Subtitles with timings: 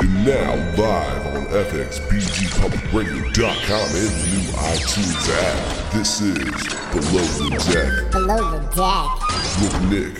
[0.00, 5.92] And now live on FXBGPublicRadio.com and the new iTunes app.
[5.92, 6.36] This is
[6.92, 9.08] Below the Deck Below the deck.
[9.60, 10.14] with Nick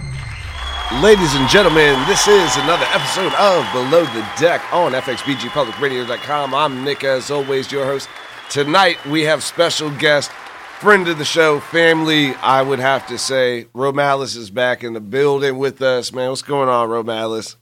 [0.93, 6.53] Ladies and gentlemen, this is another episode of Below the Deck on FXBGPublicRadio.com.
[6.53, 8.07] I'm Nick, as always, your host.
[8.51, 10.31] Tonight we have special guest,
[10.79, 13.65] friend of the show, family, I would have to say.
[13.73, 16.29] Romelis is back in the building with us, man.
[16.29, 17.55] What's going on, Romelis?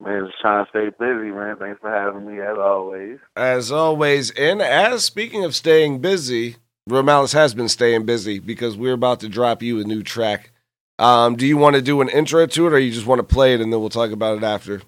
[0.00, 1.56] Man, just trying to stay busy, man.
[1.58, 3.18] Thanks for having me as always.
[3.36, 6.56] As always, and as speaking of staying busy,
[6.90, 10.50] Romelis has been staying busy because we're about to drop you a new track.
[10.98, 13.24] Um, do you want to do an intro to it, or you just want to
[13.24, 14.80] play it and then we'll talk about it after?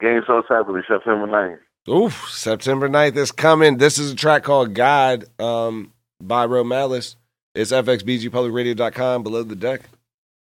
[0.00, 1.58] Game Sold Separately, September 9th.
[1.88, 3.78] Oof, September 9th is coming.
[3.78, 7.16] This is a track called God um, by Romelis.
[7.54, 9.80] It's fxbgpublicradio.com below the deck.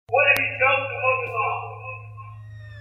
[0.09, 1.55] What have you chosen to focus on?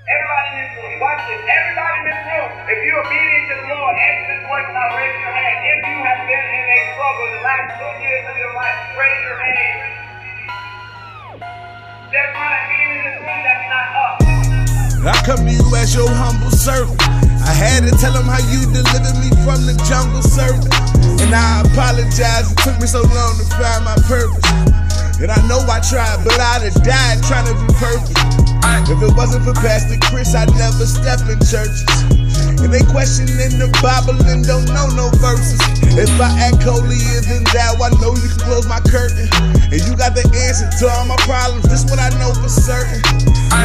[0.09, 1.41] Everybody in this room, watch this.
[1.43, 4.97] Everybody in this room, if you're obedient to the Lord, answer this question now.
[4.97, 5.57] Raise your hand.
[5.65, 9.21] If you have been in a struggle the last two years of your life, raise
[9.27, 10.02] your hand.
[15.01, 17.01] I come to you as your humble servant.
[17.01, 20.69] I had to tell him how you delivered me from the jungle servant.
[21.19, 24.45] And I apologize, it took me so long to find my purpose.
[25.17, 28.21] And I know I tried, but I'd have died trying to be perfect.
[28.85, 31.81] If it wasn't for Pastor Chris, I'd never step in churches.
[32.63, 35.59] And they questioning the Bible and don't know no verses.
[35.99, 39.27] If I act holier than thou, I know you can close my curtain.
[39.67, 41.67] And you got the answer to all my problems.
[41.67, 43.03] This what I know for certain.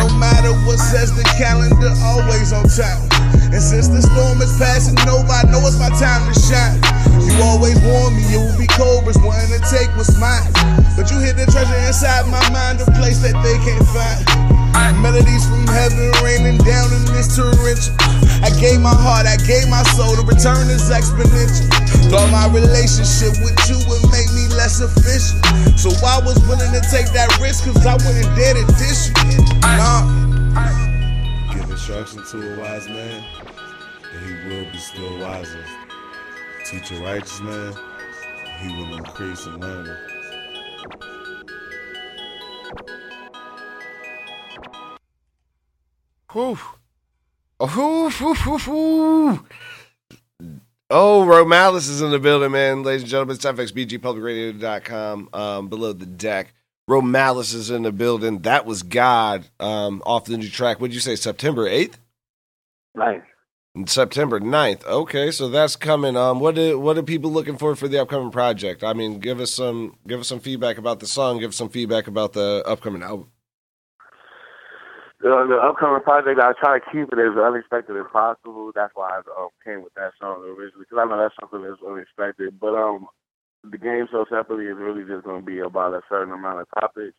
[0.03, 3.07] No matter what says the calendar, always on time.
[3.55, 6.83] And since the storm is passing over, I know it's my time to shine.
[7.23, 10.51] You always warn me it will be cobras wanting to take what's mine.
[10.99, 14.58] But you hid the treasure inside my mind, a place that they can't find.
[14.99, 17.95] Melodies from heaven raining down in this torrential.
[18.43, 20.17] I gave my heart, I gave my soul.
[20.19, 21.71] The return is exponential.
[22.11, 25.39] Thought my relationship with you would make me less official.
[25.79, 29.41] So I was willing to take that risk, cause I wouldn't dare to dish you.
[29.63, 30.03] Nah.
[31.55, 33.25] Give instruction to a wise man,
[34.13, 35.65] and he will be still wiser.
[36.67, 37.73] Teach a righteous man,
[38.61, 39.97] he will increase in learning.
[46.33, 46.59] Whew.
[47.59, 49.47] Oh, whew, whew, whew, whew.
[50.91, 52.83] Oh, Romelis is in the building, man.
[52.83, 56.55] Ladies and gentlemen, it's fxbgpublicradio.com um, below the deck.
[56.89, 58.41] Romelis is in the building.
[58.41, 60.81] That was God um, off the new track.
[60.81, 61.97] What'd you say, September 8th?
[62.95, 63.23] Nice.
[63.87, 64.85] September 9th.
[64.87, 66.17] Okay, so that's coming.
[66.17, 68.83] Um, what are, what are people looking for for the upcoming project?
[68.83, 71.39] I mean, give us some give us some feedback about the song.
[71.39, 73.31] Give us some feedback about the upcoming album.
[75.21, 78.71] The, the upcoming project, I try to keep it as unexpected as possible.
[78.73, 81.83] That's why I um, came with that song originally, because I know that's something that's
[81.83, 82.61] unexpected.
[82.61, 83.09] But um,
[83.69, 86.69] the game sold separately is really just going to be about a certain amount of
[86.79, 87.17] topics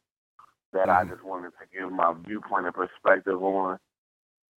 [0.72, 3.80] that I just wanted to give my viewpoint and perspective on.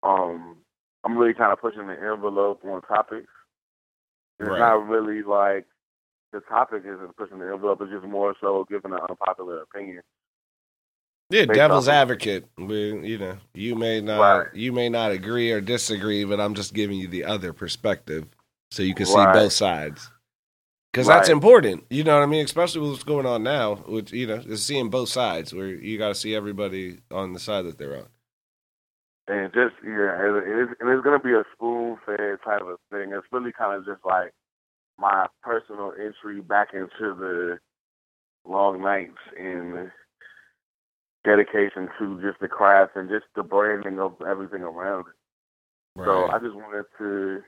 [0.03, 0.57] Um,
[1.03, 3.31] I'm really kind of pushing the envelope on topics.
[4.39, 4.59] It's Right.
[4.59, 5.65] not really like
[6.31, 7.81] the topic isn't pushing the envelope.
[7.81, 10.01] It's just more so giving an unpopular opinion.
[11.31, 12.45] Yeah, devil's advocate.
[12.57, 14.47] We, you know, you may not Right.
[14.55, 18.27] you may not agree or disagree, but I'm just giving you the other perspective
[18.71, 19.33] so you can see Right.
[19.33, 20.11] both sides.
[20.91, 21.85] Because that's important.
[21.89, 22.43] You know what I mean?
[22.43, 25.97] Especially with what's going on now, which you know, is seeing both sides where you
[25.97, 28.07] got to see everybody on the side that they're on.
[29.27, 33.13] And just yeah, and it's, it's gonna be a spoon fed type of thing.
[33.13, 34.33] It's really kind of just like
[34.99, 37.59] my personal entry back into the
[38.45, 39.91] long nights and
[41.23, 45.15] dedication to just the craft and just the branding of everything around it.
[45.97, 47.41] So I just wanted to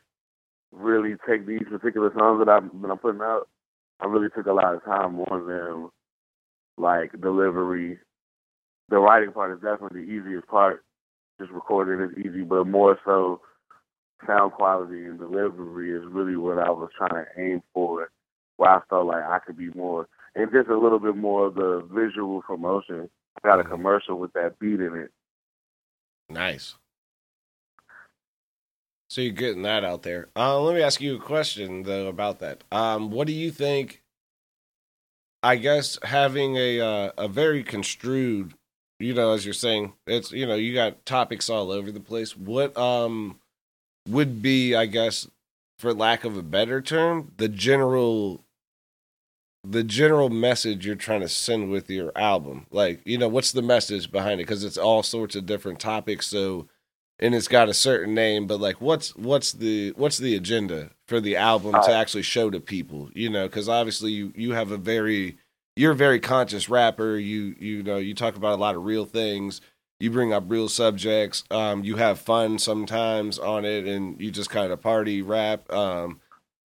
[0.71, 3.47] really take these particular songs that I'm that I'm putting out.
[3.99, 5.89] I really took a lot of time on them,
[6.77, 7.99] like delivery.
[8.89, 10.83] The writing part is definitely the easiest part.
[11.39, 13.41] Just recording is easy, but more so
[14.27, 18.09] sound quality and delivery is really what I was trying to aim for.
[18.57, 21.55] Where I felt like I could be more, and just a little bit more of
[21.55, 23.09] the visual promotion.
[23.41, 25.11] Got a commercial with that beat in it.
[26.29, 26.75] Nice.
[29.09, 30.29] So you're getting that out there.
[30.35, 32.63] Uh, let me ask you a question though about that.
[32.71, 34.01] Um, what do you think?
[35.43, 38.53] I guess having a uh, a very construed,
[38.99, 42.35] you know, as you're saying, it's you know you got topics all over the place.
[42.35, 43.39] What um
[44.07, 45.27] would be, I guess,
[45.77, 48.43] for lack of a better term, the general
[49.63, 52.65] the general message you're trying to send with your album.
[52.69, 54.47] Like, you know, what's the message behind it?
[54.47, 56.27] Because it's all sorts of different topics.
[56.27, 56.67] So,
[57.19, 61.21] and it's got a certain name, but like, what's what's the what's the agenda for
[61.21, 63.09] the album to actually show to people?
[63.13, 65.37] You know, because obviously you you have a very
[65.75, 67.17] you're a very conscious rapper.
[67.17, 69.61] You you know you talk about a lot of real things.
[69.99, 71.45] You bring up real subjects.
[71.49, 75.71] Um, you have fun sometimes on it, and you just kind of party rap.
[75.71, 76.19] Um,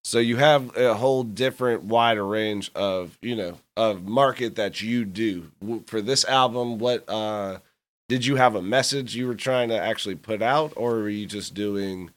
[0.07, 5.03] so you have a whole different wider range of you know of market that you
[5.03, 5.51] do
[5.85, 6.79] for this album.
[6.79, 7.59] What uh,
[8.07, 11.25] did you have a message you were trying to actually put out, or were you
[11.25, 12.11] just doing?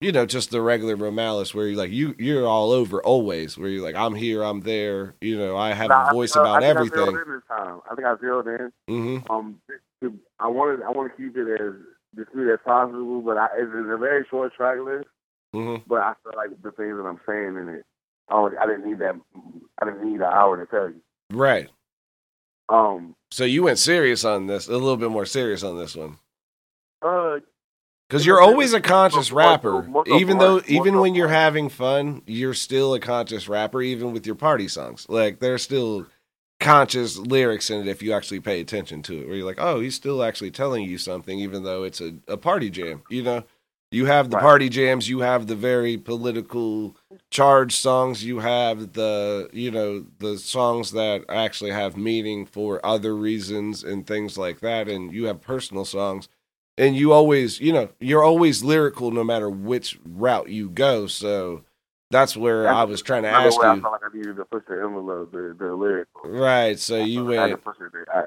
[0.00, 3.58] you know, just the regular Romelis where you're like you you're all over always.
[3.58, 5.14] Where you're like I'm here, I'm there.
[5.20, 7.00] You know, I have a voice I, about I think everything.
[7.00, 7.80] I zeroed in this time.
[7.90, 8.72] I think I zeroed in.
[8.88, 9.32] Mm-hmm.
[9.32, 9.60] Um,
[10.38, 11.72] I wanted I want to keep it as
[12.14, 15.08] discreet as possible, but I, it's, it's a very short track list.
[15.54, 15.84] Mm-hmm.
[15.86, 17.84] But I feel like the things that I'm saying in it,
[18.28, 19.14] I, I didn't need that.
[19.80, 21.00] I didn't need an hour to tell you.
[21.30, 21.68] Right.
[22.68, 26.18] Um, So you went serious on this, a little bit more serious on this one,
[27.00, 27.38] uh,
[28.08, 29.88] because you're always a conscious rapper.
[30.06, 33.82] Even though, even when you're having fun, you're still a conscious rapper.
[33.82, 36.06] Even with your party songs, like there's still
[36.58, 39.26] conscious lyrics in it if you actually pay attention to it.
[39.26, 42.36] Where you're like, oh, he's still actually telling you something, even though it's a, a
[42.36, 43.02] party jam.
[43.10, 43.44] You know,
[43.96, 44.42] you have the Right.
[44.42, 46.96] party jams, you have the very political
[47.30, 53.16] charged songs, you have the you know the songs that actually have meaning for other
[53.16, 56.28] reasons and things like that, and you have personal songs.
[56.78, 61.06] And you always, you know, you're always lyrical no matter which route you go.
[61.06, 61.64] So
[62.10, 63.80] that's where That's I was trying to ask way I you.
[63.82, 66.06] felt like I needed to push the envelope, the the.
[66.24, 66.78] Right.
[66.78, 67.64] So you I had to went.
[67.64, 68.08] push it.
[68.14, 68.24] I-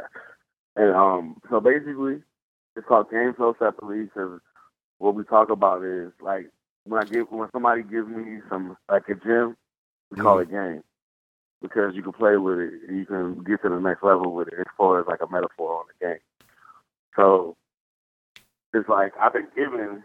[0.76, 2.22] and um, so basically,
[2.76, 4.40] it's called game flow separately because
[5.00, 6.50] what we talk about is like
[6.86, 9.58] when I give when somebody gives me some like a gem,
[10.12, 10.56] we call mm-hmm.
[10.56, 10.84] it game
[11.62, 14.48] because you can play with it and you can get to the next level with
[14.50, 16.20] it as far as like a metaphor on the game.
[17.16, 17.58] So
[18.74, 20.04] it's like I've been given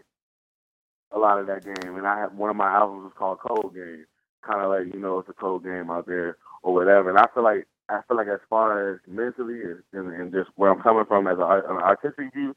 [1.11, 3.73] a lot of that game, and I have one of my albums is called Cold
[3.73, 4.05] Game,
[4.45, 7.09] kind of like you know it's a cold game out there or whatever.
[7.09, 10.49] And I feel like I feel like as far as mentally and, and, and just
[10.55, 12.55] where I'm coming from as a, an artistic view,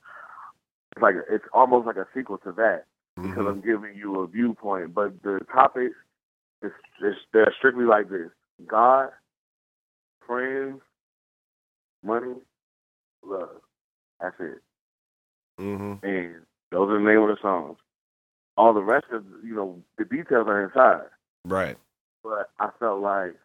[0.99, 2.85] it's like it's almost like a sequel to that
[3.17, 3.49] because Mhm.
[3.49, 4.95] I'm giving you a viewpoint.
[4.95, 5.97] But the topics
[6.63, 8.31] is, is they're strictly like this:
[8.67, 9.13] God,
[10.27, 10.83] friends,
[12.03, 12.35] money,
[13.23, 13.63] love.
[14.21, 14.63] That's it.
[15.59, 16.03] Mhm.
[16.03, 17.79] And those are the name of the songs.
[18.57, 21.09] All the rest of you know the details are inside.
[21.45, 21.79] Right.
[22.25, 23.37] But I felt like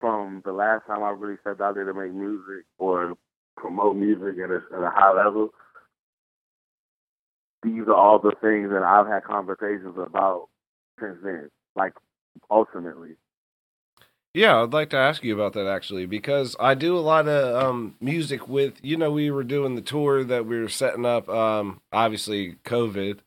[0.00, 3.16] from the last time I really stepped out there to make music or
[3.56, 5.54] promote music at a, at a high level,
[7.62, 10.48] these are all the things that I've had conversations about
[11.00, 11.48] since then.
[11.74, 11.94] Like
[12.50, 13.16] ultimately,
[14.34, 17.64] Yeah, I'd like to ask you about that actually because I do a lot of
[17.64, 18.74] um, music with.
[18.82, 21.28] You know, we were doing the tour that we were setting up.
[21.28, 23.20] Um, obviously, COVID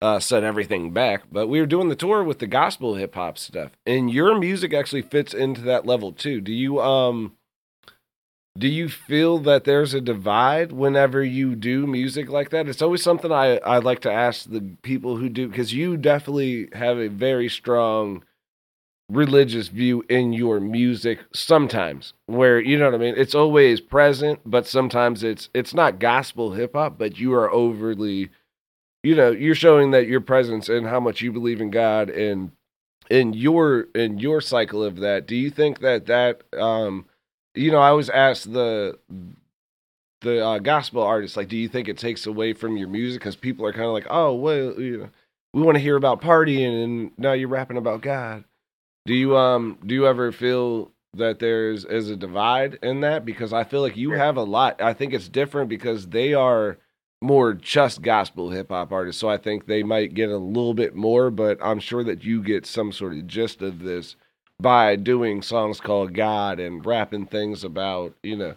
[0.00, 3.38] uh, set everything back, but we were doing the tour with the gospel hip hop
[3.38, 6.40] stuff, and your music actually fits into that level too.
[6.40, 7.36] Do you um?
[8.58, 12.68] Do you feel that there's a divide whenever you do music like that?
[12.68, 16.68] It's always something I, I like to ask the people who do because you definitely
[16.74, 18.24] have a very strong
[19.12, 24.40] religious view in your music sometimes where you know what I mean it's always present
[24.46, 28.30] but sometimes it's it's not gospel hip hop but you are overly
[29.02, 32.52] you know you're showing that your presence and how much you believe in God and
[33.10, 37.04] in your in your cycle of that do you think that that um
[37.54, 38.98] you know I always ask the
[40.20, 43.36] the uh, gospel artists like do you think it takes away from your music cuz
[43.36, 45.08] people are kind of like oh well you know
[45.52, 48.44] we want to hear about partying and now you're rapping about God
[49.04, 53.24] do you um do you ever feel that there's is a divide in that?
[53.24, 54.80] Because I feel like you have a lot.
[54.80, 56.78] I think it's different because they are
[57.20, 59.20] more just gospel hip hop artists.
[59.20, 62.42] So I think they might get a little bit more, but I'm sure that you
[62.42, 64.16] get some sort of gist of this
[64.62, 68.54] by doing songs called God and rapping things about, you know,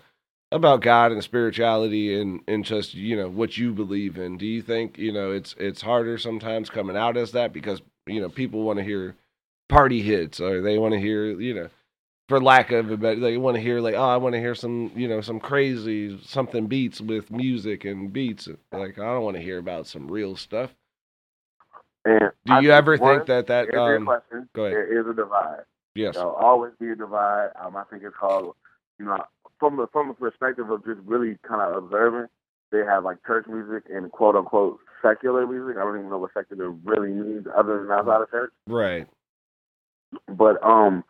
[0.52, 4.38] about God and spirituality and, and just, you know, what you believe in.
[4.38, 8.22] Do you think, you know, it's it's harder sometimes coming out as that because, you
[8.22, 9.16] know, people want to hear
[9.70, 11.70] party hits or they want to hear you know
[12.30, 14.54] for lack of a better they want to hear like oh i want to hear
[14.56, 19.36] some you know some crazy something beats with music and beats like i don't want
[19.36, 20.72] to hear about some real stuff
[22.06, 24.66] and do I you ever one, think that that to answer your um question, go
[24.66, 24.74] ahead.
[24.76, 25.64] there is a divide.
[25.96, 27.50] Yes There'll always be a divide.
[27.60, 28.56] Um, I think it's called,
[29.00, 29.18] you know,
[29.60, 32.28] from the from the perspective of just really kind of observing.
[32.72, 35.78] they have like church music and quote unquote secular music.
[35.78, 38.52] I don't even know what secular really means other than outside of church.
[38.68, 39.08] Right.
[40.28, 41.04] But um,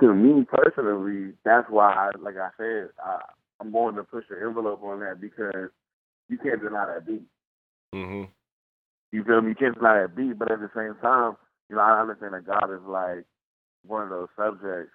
[0.00, 3.20] to me personally, that's why, like I said, I,
[3.60, 5.70] I'm going to push the envelope on that because
[6.28, 7.22] you can't deny that beat.
[7.92, 8.24] hmm
[9.12, 9.50] You feel me?
[9.50, 11.36] You can't deny that beat, but at the same time,
[11.68, 13.24] you know, I understand that God is like
[13.86, 14.92] one of those subjects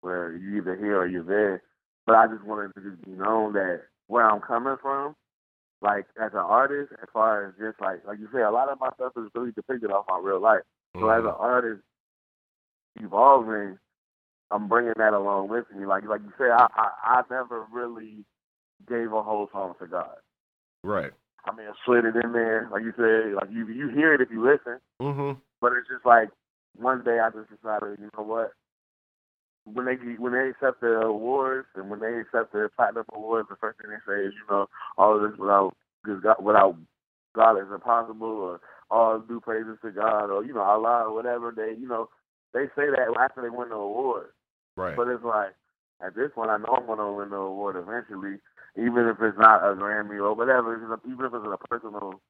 [0.00, 1.62] where you either here or you're there.
[2.06, 5.14] But I just wanted to just be known that where I'm coming from,
[5.82, 8.80] like as an artist, as far as just like like you say, a lot of
[8.80, 10.62] my stuff is really depicted off my real life.
[10.98, 11.82] So as an artist
[13.00, 13.78] evolving,
[14.50, 15.86] I'm bringing that along with me.
[15.86, 18.24] Like like you say, I, I I never really
[18.88, 20.16] gave a whole song to God.
[20.82, 21.12] Right.
[21.44, 24.20] I mean, I slid it in there, like you said, like you you hear it
[24.20, 24.78] if you listen.
[25.00, 26.28] hmm But it's just like
[26.76, 28.52] one day I just decided, you know what?
[29.64, 33.56] When they when they accept the awards and when they accept the platinum awards, the
[33.56, 36.76] first thing they say is, you know, all of this without God, without
[37.34, 38.60] God is impossible, or
[38.90, 41.52] all due praises to God, or you know Allah, or whatever.
[41.54, 42.08] They you know
[42.54, 44.30] they say that after they win the award.
[44.76, 44.96] Right.
[44.96, 45.54] But it's like
[46.04, 48.38] at this point, I know I'm gonna win the award eventually,
[48.76, 50.74] even if it's not a Grammy or whatever.
[50.76, 52.20] Even if it's a personal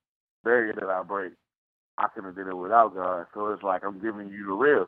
[0.45, 1.33] barrier that I break,
[2.01, 3.27] I couldn't have did it without God.
[3.35, 4.87] So it's like I'm giving you the real.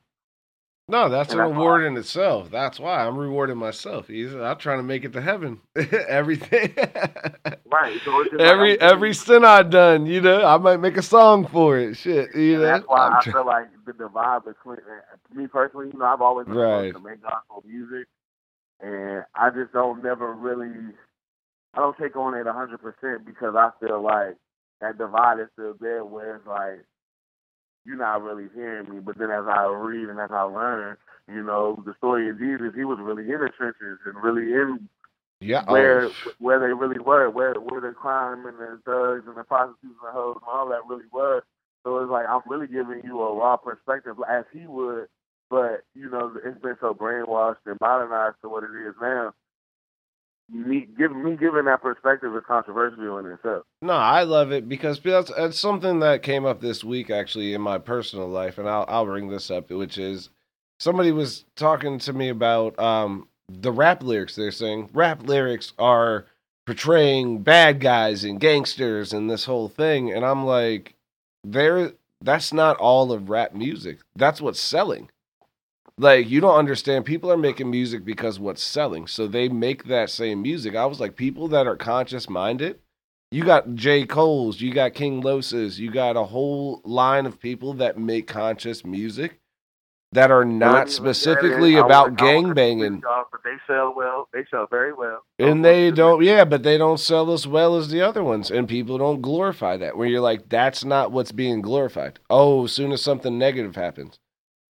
[0.88, 2.50] No, that's And an that's award in itself.
[2.50, 4.09] That's why I'm rewarding myself.
[4.09, 5.61] He's, I'm trying to make it to heaven.
[5.76, 6.75] Everything.
[7.71, 8.00] Right.
[8.04, 11.78] So every like every sin I've done, you know, I might make a song for
[11.78, 11.97] it.
[11.97, 12.64] Shit, you And know.
[12.64, 16.23] that's why I'm I feel like the divide between uh, me personally, you know, I've
[16.23, 16.95] always been Right.
[16.95, 18.09] to make gospel music,
[18.81, 20.71] and I just don't never really,
[21.75, 24.37] I don't take on it a hundred percent because I feel like
[24.81, 26.85] that divide is still there, where it's like
[27.85, 29.01] you're not really hearing me.
[29.01, 30.97] But then as I read and as I learn,
[31.29, 34.89] you know, the story of Jesus, he was really in the trenches and really in
[35.41, 35.65] yeah.
[35.67, 39.45] oh, where where they really were, where where the crime and the drugs and the
[39.45, 41.43] prostitutes and the hoes and all that really was.
[41.85, 45.09] So it's like I'm really giving you a raw perspective as he would,
[45.51, 49.35] but you know it's been so brainwashed and modernized to what it is now.
[50.50, 53.64] Me giving me giving that perspective is controversial in itself.
[53.80, 57.62] No, I love it because that's, that's something that came up this week actually in
[57.62, 60.28] my personal life, and I'll I'll bring this up, which is
[60.78, 64.34] somebody was talking to me about um the rap lyrics.
[64.34, 66.26] They're saying rap lyrics are
[66.66, 70.94] portraying bad guys and gangsters and this whole thing, and I'm like,
[71.44, 71.92] there.
[72.25, 73.99] That's not all of rap music.
[74.14, 75.11] That's what's selling.
[75.99, 77.04] Like you don't understand.
[77.04, 80.75] People are making music because what's selling, so they make that same music.
[80.75, 82.78] I was like, people that are conscious minded
[83.32, 84.04] you got J.
[84.04, 88.84] Cole's, you got King Los's, you got a whole line of people that make conscious
[88.84, 89.40] music
[90.12, 93.00] that are not specifically about gang banging.
[93.00, 94.28] but they sell well.
[94.34, 95.22] They sell very well.
[95.38, 98.50] And they don't, yeah, but they don't sell as well as the other ones.
[98.50, 99.96] And people don't glorify that.
[99.96, 102.20] Where you're like, that's not what's being glorified.
[102.28, 104.18] Oh, as soon as something negative happens.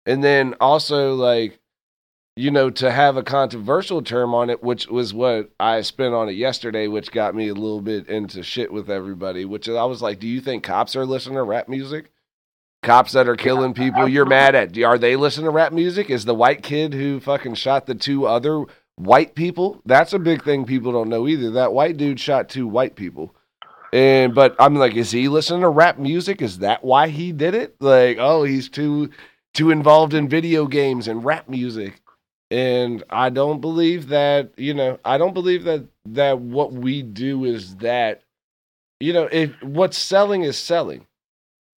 [0.07, 1.61] And then also, like,
[2.35, 6.29] you know, to have a controversial term on it, which was what I spent on
[6.29, 10.01] it yesterday, which got me a little bit into shit with everybody, which I was
[10.01, 12.11] like, do you think cops are listening to rap music?
[12.83, 14.77] Cops that are killing people, you're mad at.
[14.79, 16.11] Are they listening to rap music?
[16.11, 18.65] Is the white kid who fucking shot the two other
[18.97, 19.81] white people?
[19.85, 21.51] That's a big thing people don't know either.
[21.51, 23.37] That white dude shot two white people.
[23.93, 26.41] And but I'm like, is he listening to rap music?
[26.41, 27.77] Is that why he did it?
[27.79, 29.11] Like, oh, he's too
[29.55, 32.01] too involved in video games and rap music.
[32.51, 37.45] And I don't believe that, you know, I don't believe that that what we do
[37.45, 38.23] is that
[39.03, 41.07] you know, if what's selling is selling.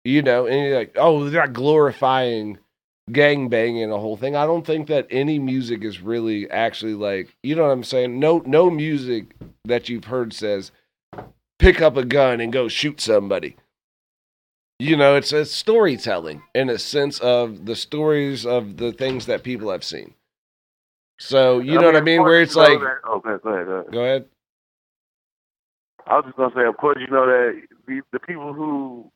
[0.04, 2.58] You know, and you're like, oh, they're not glorifying
[3.10, 4.36] gang banging the whole thing.
[4.36, 8.18] I don't think that any music is really actually like, you know what I'm saying?
[8.18, 10.72] No no music that you've heard says
[11.58, 13.56] pick up a gun and go shoot somebody.
[14.78, 19.44] You know, it's a storytelling in a sense of the stories of the things that
[19.44, 20.14] people have seen.
[21.18, 22.22] So you know what I mean?
[22.22, 23.92] Where it's like, go ahead, go ahead, go ahead.
[23.92, 24.24] go ahead.
[26.06, 29.10] I was just gonna say, of course, you know that the the people who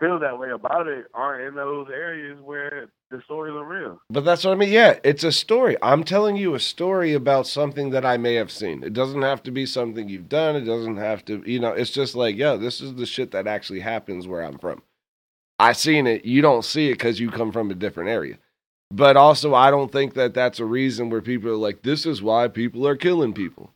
[0.00, 4.00] feel that way about it aren't in those areas where the stories are real.
[4.08, 4.72] But that's what I mean.
[4.72, 5.76] Yeah, it's a story.
[5.82, 8.82] I'm telling you a story about something that I may have seen.
[8.82, 10.56] It doesn't have to be something you've done.
[10.56, 13.46] It doesn't have to, you know, it's just like, yo, this is the shit that
[13.46, 14.82] actually happens where I'm from.
[15.58, 16.24] I seen it.
[16.24, 18.38] You don't see it because you come from a different area.
[18.90, 22.22] But also, I don't think that that's a reason where people are like, this is
[22.22, 23.72] why people are killing people.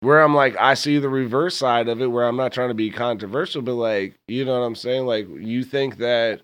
[0.00, 2.74] Where I'm like, I see the reverse side of it where I'm not trying to
[2.74, 5.06] be controversial, but like, you know what I'm saying?
[5.06, 6.42] Like, you think that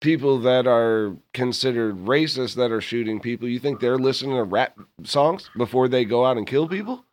[0.00, 4.78] people that are considered racist that are shooting people, you think they're listening to rap
[5.02, 7.04] songs before they go out and kill people?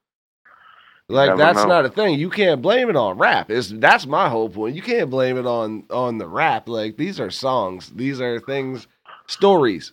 [1.11, 1.67] Like that's know.
[1.67, 2.19] not a thing.
[2.19, 3.51] You can't blame it on rap.
[3.51, 4.75] It's that's my whole point.
[4.75, 6.69] You can't blame it on on the rap.
[6.69, 7.91] Like these are songs.
[7.95, 8.87] These are things,
[9.27, 9.91] stories.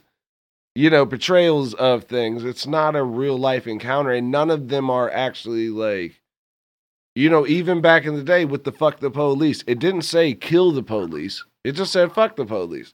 [0.78, 2.44] You know, portrayals of things.
[2.44, 6.20] It's not a real life encounter, and none of them are actually like.
[7.16, 10.35] You know, even back in the day with the fuck the police, it didn't say
[10.35, 11.44] kill the police.
[11.64, 12.92] It just said fuck the police.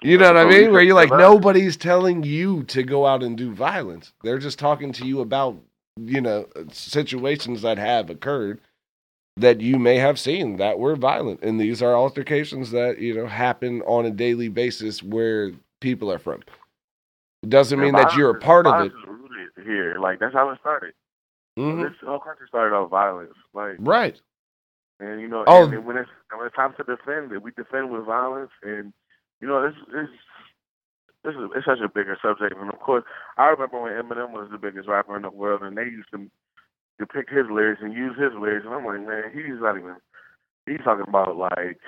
[0.00, 0.72] You know what I mean?
[0.72, 1.34] Where you're like, and kill us.
[1.34, 4.14] nobody's telling you to go out and do violence.
[4.22, 5.58] They're just talking to you about,
[5.98, 8.62] you know, situations that have occurred
[9.36, 11.42] that you may have seen that were violent.
[11.42, 15.52] And these are altercations that, you know, happen on a daily basis where
[15.82, 16.40] people are from.
[17.42, 18.92] It doesn't mean that you're a part of it.
[19.06, 19.96] rooted here.
[20.00, 20.94] Like that's how it started.
[21.58, 21.88] Mhm.
[21.88, 23.34] This whole country started off violence.
[23.52, 24.20] Like Right.
[25.00, 25.68] and you know, Oh.
[25.68, 28.50] and when it's when it's time to defend it, we defend with violence.
[28.62, 28.92] And
[29.40, 30.08] you know, this this
[31.24, 32.56] this is it's such a bigger subject.
[32.56, 33.04] And of course,
[33.36, 36.28] I remember when Eminem was the biggest rapper in the world, and they used to
[36.98, 39.96] depict his lyrics and use his lyrics, and I'm like, man, he's not even.
[40.66, 41.78] He's talking about like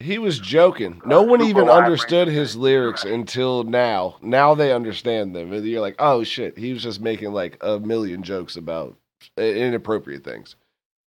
[0.00, 1.02] He was joking.
[1.04, 4.16] No one even understood his lyrics until now.
[4.22, 5.52] Now they understand them.
[5.52, 8.96] And you're like, oh shit, he was just making like a million jokes about
[9.36, 10.56] inappropriate things.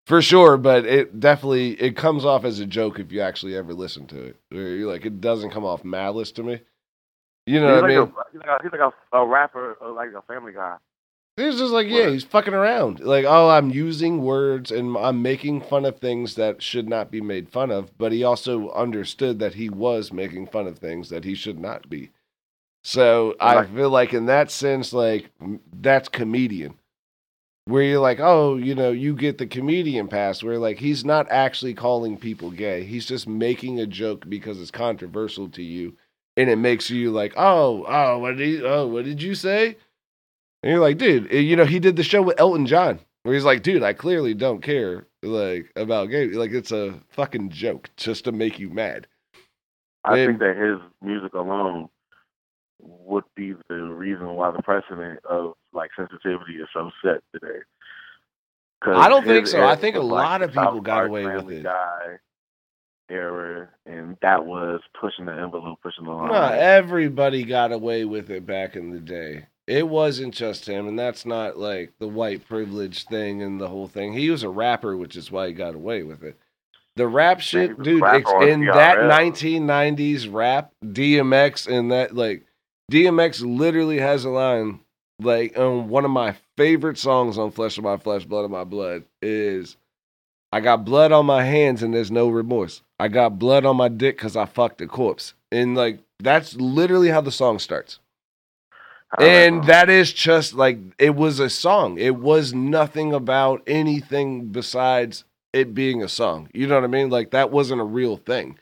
[0.05, 3.73] For sure, but it definitely it comes off as a joke if you actually ever
[3.73, 4.35] listen to it.
[4.51, 6.59] You're like, it doesn't come off malice to me.
[7.45, 8.15] You know he's what I like mean?
[8.17, 10.75] a, he's like a, he's like a, a rapper, uh, like a Family Guy.
[11.35, 12.99] He's just like, yeah, he's fucking around.
[12.99, 17.21] Like, oh, I'm using words and I'm making fun of things that should not be
[17.21, 17.97] made fun of.
[17.97, 21.89] But he also understood that he was making fun of things that he should not
[21.89, 22.11] be.
[22.83, 25.31] So I feel like in that sense, like
[25.81, 26.75] that's comedian.
[27.65, 30.43] Where you're like, oh, you know, you get the comedian pass.
[30.43, 32.83] Where like he's not actually calling people gay.
[32.83, 35.95] He's just making a joke because it's controversial to you,
[36.35, 39.77] and it makes you like, oh, oh, what did he, oh, what did you say?
[40.63, 43.43] And you're like, dude, you know, he did the show with Elton John, where he's
[43.43, 46.27] like, dude, I clearly don't care like about gay.
[46.29, 49.07] Like it's a fucking joke just to make you mad.
[50.05, 51.89] I And- think that his music alone
[52.79, 57.59] would be the reason why the precedent of like sensitivity is so set today.
[58.85, 59.63] I don't think so.
[59.65, 61.63] I think a lot the of people South got Park away with it.
[61.63, 62.17] Guy
[63.09, 66.29] era, and that was pushing the envelope, pushing the line.
[66.31, 69.45] No, everybody got away with it back in the day.
[69.67, 73.87] It wasn't just him, and that's not like the white privilege thing and the whole
[73.87, 74.13] thing.
[74.13, 76.37] He was a rapper, which is why he got away with it.
[76.95, 82.45] The rap shit, dude, rapper ex- on in that 1990s rap, DMX and that, like,
[82.91, 84.79] DMX literally has a line,
[85.19, 88.63] like, on one of my favorite songs on Flesh of My Flesh, Blood of My
[88.63, 89.75] Blood is,
[90.51, 92.83] I got blood on my hands and there's no remorse.
[92.99, 95.33] I got blood on my dick because I fucked a corpse.
[95.51, 97.99] And, like, that's literally how the song starts.
[99.19, 99.63] And know.
[99.67, 101.97] that is just like it was a song.
[101.97, 106.49] It was nothing about anything besides it being a song.
[106.53, 107.09] You know what I mean?
[107.09, 108.57] Like that wasn't a real thing.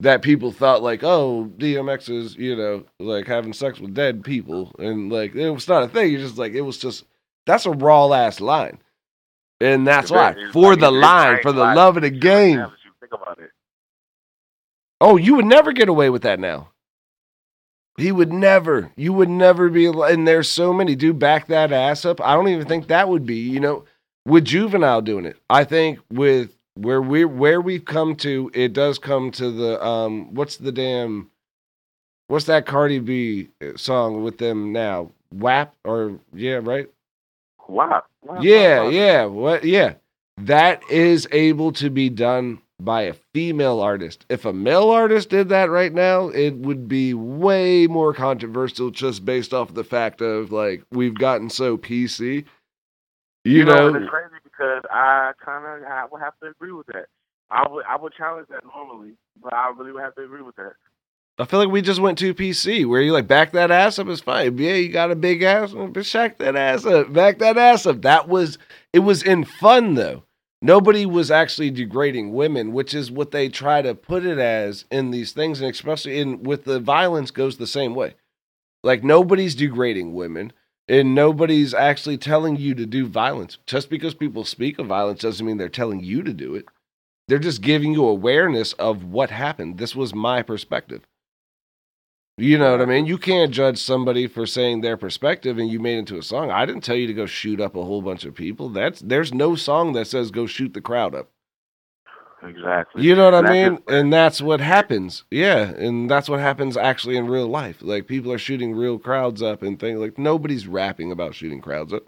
[0.00, 4.72] That people thought like, oh, DMX is, you know, like having sex with dead people.
[4.78, 6.12] And like it was not a thing.
[6.12, 7.04] It's just like it was just
[7.46, 8.78] that's a raw ass line.
[9.60, 10.34] And that's It why.
[10.36, 12.56] It's For like- the it's line, for the love of the game.
[12.56, 13.50] Now that you think about it.
[15.00, 16.68] Oh, you would never get away with that now.
[17.98, 18.90] He would never.
[18.96, 19.86] You would never be.
[19.86, 20.94] And there's so many.
[20.94, 22.20] Dude, back that ass up.
[22.20, 23.36] I don't even think that would be.
[23.36, 23.84] You know,
[24.26, 25.36] with juvenile doing it.
[25.50, 30.34] I think with where we where we've come to, it does come to the um.
[30.34, 31.30] What's the damn?
[32.28, 35.10] What's that Cardi B song with them now?
[35.34, 36.88] WAP or yeah, right?
[37.68, 38.04] Wow.
[38.22, 38.40] Wow.
[38.40, 38.88] Yeah, Wow.
[38.88, 39.64] yeah, what?
[39.64, 39.94] Yeah,
[40.38, 44.26] that is able to be done by a female artist.
[44.28, 49.24] If a male artist did that right now, it would be way more controversial, just
[49.24, 52.44] based off the fact of like we've gotten so PC.
[53.44, 56.72] You, You, know, know, it's crazy because I kind of I would have to agree
[56.72, 57.06] with that.
[57.50, 60.56] I would I would challenge that normally, but I really would have to agree with
[60.56, 60.72] that.
[61.38, 64.06] I feel like we just went too PC, where you like back that ass up
[64.08, 64.58] is fine.
[64.58, 68.02] Yeah, you got a big ass, but shack that ass up, back that ass up.
[68.02, 68.58] That was
[68.92, 70.24] it was in fun though.
[70.64, 75.10] Nobody was actually degrading women, which is what they try to put it as in
[75.10, 78.14] these things, and especially in with the violence goes the same way.
[78.84, 80.52] Like nobody's degrading women,
[80.86, 83.58] and nobody's actually telling you to do violence.
[83.66, 86.66] Just because people speak of violence doesn't mean they're telling you to do it.
[87.26, 89.78] They're just giving you awareness of what happened.
[89.78, 91.02] This was my perspective.
[92.38, 93.06] You know what I mean?
[93.06, 96.50] You can't judge somebody for saying their perspective and you made it into a song.
[96.50, 98.68] I didn't tell you to go shoot up a whole bunch of people.
[98.70, 101.30] That's there's no song that says go shoot the crowd up.
[102.42, 103.02] Exactly.
[103.02, 103.78] You know what And I mean?
[103.78, 103.82] it.
[103.88, 105.24] And that's what happens.
[105.30, 107.78] Yeah, and that's what happens actually in real life.
[107.80, 111.92] Like people are shooting real crowds up and things like nobody's rapping about shooting crowds
[111.92, 112.04] up.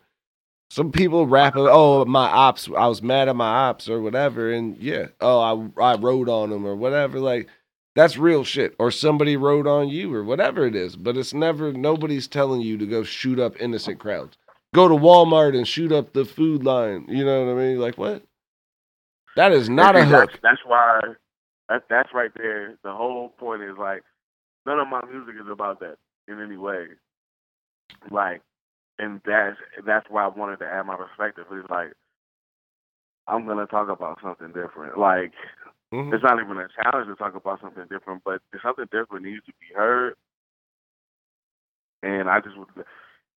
[0.70, 4.76] Some people rap, oh, my ops, I was mad at my ops or whatever, and
[4.78, 7.20] yeah, oh, I I rode on them or whatever.
[7.20, 7.48] Like
[7.94, 8.74] that's real shit.
[8.78, 10.96] Or somebody rode on you or whatever it is.
[10.96, 14.37] But it's never nobody's telling you to go shoot up innocent crowds.
[14.74, 17.07] Go to Walmart and shoot up the food line.
[17.09, 17.78] You know what I mean?
[17.78, 18.24] Like what?
[19.37, 20.30] That is not a hook.
[20.42, 21.00] That's, why.
[21.68, 22.76] That, that's right there.
[22.83, 24.02] The whole point is like
[24.66, 25.96] none of my music is about that
[26.28, 26.87] in any way.
[28.11, 28.42] Like,
[28.98, 31.44] and that's that's why I wanted to add my perspective.
[31.50, 31.92] It's like
[33.26, 34.98] I'm gonna talk about something different.
[34.98, 35.33] Like
[35.94, 36.12] Mhm.
[36.12, 39.44] it's not even a challenge to talk about something different, but if something different needs
[39.46, 40.14] to be heard.
[42.02, 42.68] And I just would,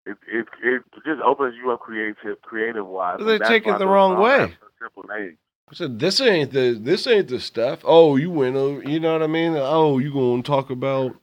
[0.05, 3.19] it it it just opens you up creative creative wise.
[3.23, 4.57] They take it the wrong way.
[4.81, 5.37] Simple name.
[5.69, 8.81] I said, "This ain't the this ain't the stuff." Oh, you went over.
[8.83, 9.53] You know what I mean?
[9.55, 11.15] Oh, you gonna talk about?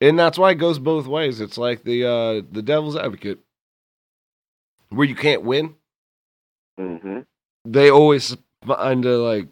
[0.00, 1.40] And that's why it goes both ways.
[1.40, 3.40] It's like the uh the devil's advocate,
[4.90, 5.74] where you can't win.
[6.78, 7.20] Mm-hmm.
[7.64, 9.48] They always find to like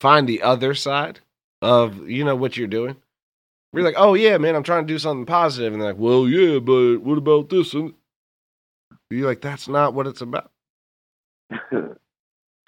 [0.00, 1.20] find the other side
[1.62, 2.96] of you know what you're doing.
[3.72, 6.58] We're like, "Oh yeah, man, I'm trying to do something and they're like, "Well, yeah,
[6.58, 7.94] but what about this?" And
[9.10, 10.50] you're like, "That's not what it's about."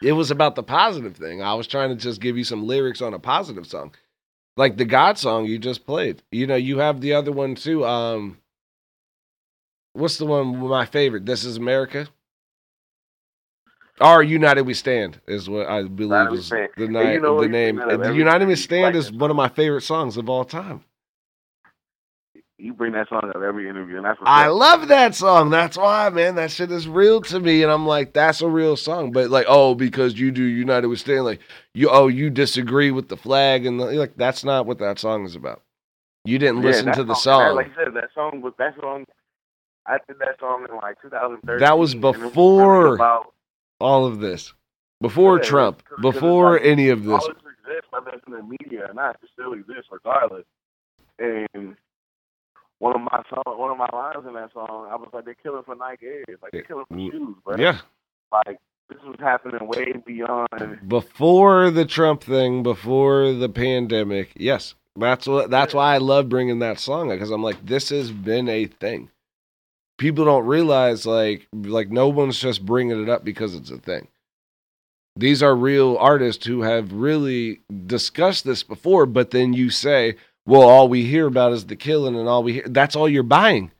[0.02, 1.42] It was about the positive thing.
[1.42, 3.94] I was trying to just give you some lyrics on a positive song.
[4.56, 6.22] Like the God song you just played.
[6.32, 7.86] You know, you have the other one too.
[7.86, 8.38] Um
[9.92, 11.24] what's the one my favorite?
[11.24, 12.08] This is America.
[14.02, 17.76] Our United We Stand is what I believe is the, ni- you know, the name.
[17.76, 20.44] bring that up The United We Stand is one of my favorite songs of all
[20.44, 20.84] time.
[22.58, 25.50] you bring that song up every interview, and that's I love that song.
[25.50, 26.34] That's why, man.
[26.36, 29.12] That shit is real to me, and I'm like, that's a real song.
[29.12, 31.40] But like, oh, because you do United We Stand, like
[31.74, 35.24] you, oh, you disagree with the flag, and the, like that's not what that song
[35.24, 35.62] is about.
[36.24, 37.56] You didn't Yeah, listen to the that- song.
[37.56, 39.04] like you said, that song was that song.
[39.86, 41.58] I did that song in like 2013.
[41.58, 43.32] That was and it really before about
[43.82, 44.54] All of this,
[45.00, 47.12] before Yeah, Trump, it's before like, any of this.
[47.12, 50.44] all this exists, whether in the media not, it still exists regardless.
[51.18, 51.76] And
[52.78, 55.34] one of my song, one of my lines in that song, I was like, "They're
[55.34, 57.56] killing for Nike Airs, like they're killing for shoes, bro.
[57.56, 57.78] Yeah,
[58.46, 60.80] Like this was happening way beyond.
[60.88, 64.32] before the Trump thing, before the pandemic.
[64.36, 65.50] Yes, that's what.
[65.50, 69.10] That's why I love bringing that song because I'm like, this has been a thing.
[70.02, 74.08] People don't realize like like no one's just bringing it up because it's a thing.
[75.14, 80.62] These are real artists who have really discussed this before, but then you say, "Well,
[80.62, 83.70] all we hear about is the killing, and all we hear that's all you're buying."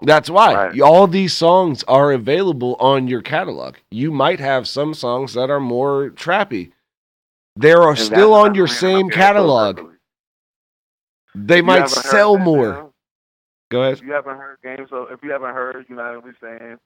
[0.00, 0.80] That's why Right.
[0.80, 3.76] all these songs are available on your catalog.
[3.90, 6.72] You might have some songs that are more trappy.
[7.56, 9.80] They are and still on your same catalog.
[11.34, 12.85] They might sell more.
[13.70, 13.98] Go ahead.
[13.98, 16.78] If you haven't heard Game, so if you haven't heard United We Stand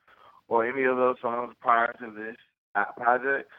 [0.49, 2.37] or any of those songs prior to this
[2.75, 3.51] uh, project,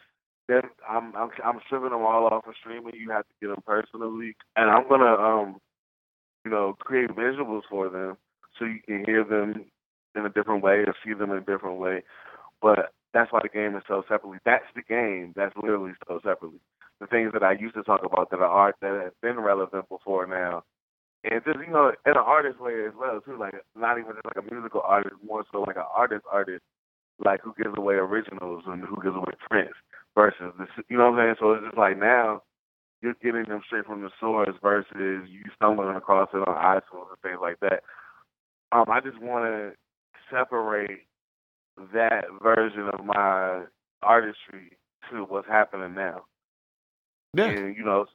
[0.48, 2.96] then I'm I'm I'm stripping them all off of streaming.
[2.96, 5.58] You have to get them personally, and I'm gonna um,
[6.44, 8.18] you know, create visuals for them
[8.58, 9.66] so you can hear them
[10.16, 12.04] in a different way or see them in a different way.
[12.62, 14.40] But that's why the game is so separately.
[14.46, 15.34] That's the game.
[15.36, 16.60] That's literally so separately.
[17.00, 19.90] The things that I used to talk about that are art that have been relevant
[19.90, 20.64] before now
[21.24, 23.38] and just you know, in an artist way as well too.
[23.38, 26.64] Like not even just like a musical artist, more so like an artist artist,
[27.24, 29.78] like who gives away originals and who gives away prints
[30.16, 30.68] versus this.
[30.90, 31.36] You know what I'm saying?
[31.40, 32.42] So it's just like now
[33.02, 37.22] you're getting them straight from the source versus you stumbling across it on iTunes and
[37.24, 37.84] things like that.
[38.72, 39.72] Um, I just want to
[40.32, 41.02] separate
[41.94, 43.64] that version of my
[44.02, 44.78] artistry
[45.12, 46.26] to what's happening now.
[47.34, 47.46] Yeah.
[47.46, 48.06] And you know,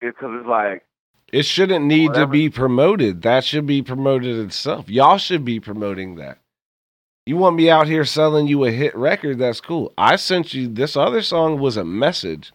[0.00, 0.84] because it's like
[1.32, 3.22] It shouldn't need to be promoted.
[3.22, 4.88] That should be promoted itself.
[4.88, 6.38] Y'all should be promoting that.
[7.26, 9.38] You want me out here selling you a hit record?
[9.38, 9.92] That's cool.
[9.96, 12.52] I sent you this other song was a message.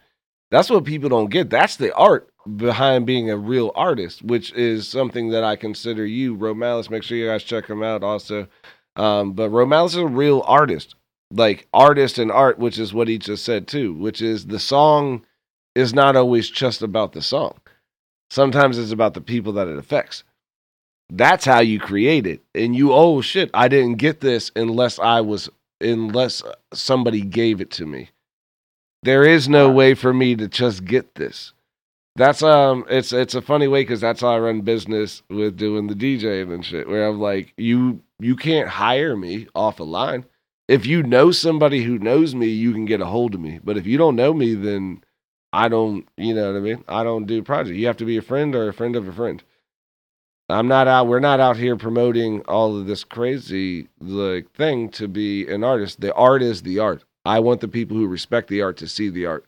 [0.51, 1.49] That's what people don't get.
[1.49, 6.35] That's the art behind being a real artist, which is something that I consider you,
[6.35, 6.89] Romelis.
[6.89, 8.47] Make sure you guys check him out also.
[8.95, 10.95] Um, but Romelis is a real artist,
[11.31, 15.25] like artist and art, which is what he just said too, which is the song
[15.73, 17.57] is not always just about the song.
[18.29, 20.23] Sometimes it's about the people that it affects.
[21.09, 22.41] That's how you create it.
[22.55, 26.41] And you, oh shit, I didn't get this unless I was, unless
[26.73, 28.09] somebody gave it to me.
[29.03, 31.53] There is no way for me to just get this.
[32.15, 35.87] That's um, it's it's a funny way because that's how I run business with doing
[35.87, 36.87] the DJing and shit.
[36.87, 40.25] Where I'm like, you you can't hire me off a line.
[40.67, 43.59] If you know somebody who knows me, you can get a hold of me.
[43.63, 45.03] But if you don't know me, then
[45.55, 46.83] I don't, you know what I mean?
[46.87, 47.77] I don't do project.
[47.77, 49.41] You have to be a friend or a friend of a friend.
[50.49, 51.07] I'm not out.
[51.07, 56.01] We're not out here promoting all of this crazy like thing to be an artist.
[56.01, 57.05] The art is the art.
[57.23, 59.45] I want the people who respect the art to see the art,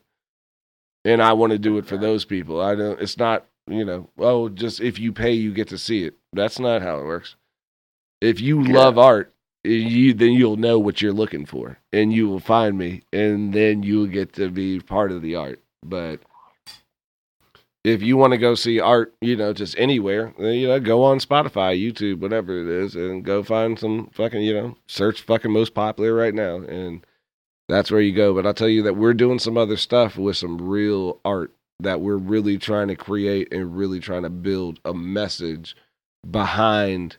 [1.04, 2.60] and I want to do it for those people.
[2.60, 3.00] I don't.
[3.00, 4.08] It's not you know.
[4.18, 6.14] Oh, just if you pay, you get to see it.
[6.32, 7.36] That's not how it works.
[8.20, 8.72] If you Yeah.
[8.72, 9.32] love art,
[9.64, 13.52] eh, you then you'll know what you're looking for, and you will find me, and
[13.52, 15.60] then you will get to be part of the art.
[15.84, 16.20] But
[17.84, 21.18] if you want to go see art, you know, just anywhere, you know, go on
[21.18, 25.74] Spotify, YouTube, whatever it is, and go find some fucking, you know, search fucking most
[25.74, 27.06] popular right now, and
[27.68, 28.34] that's where you go.
[28.34, 32.00] But I'll tell you that we're doing some other stuff with some real art that
[32.00, 35.76] we're really trying to create and really trying to build a message
[36.28, 37.16] behind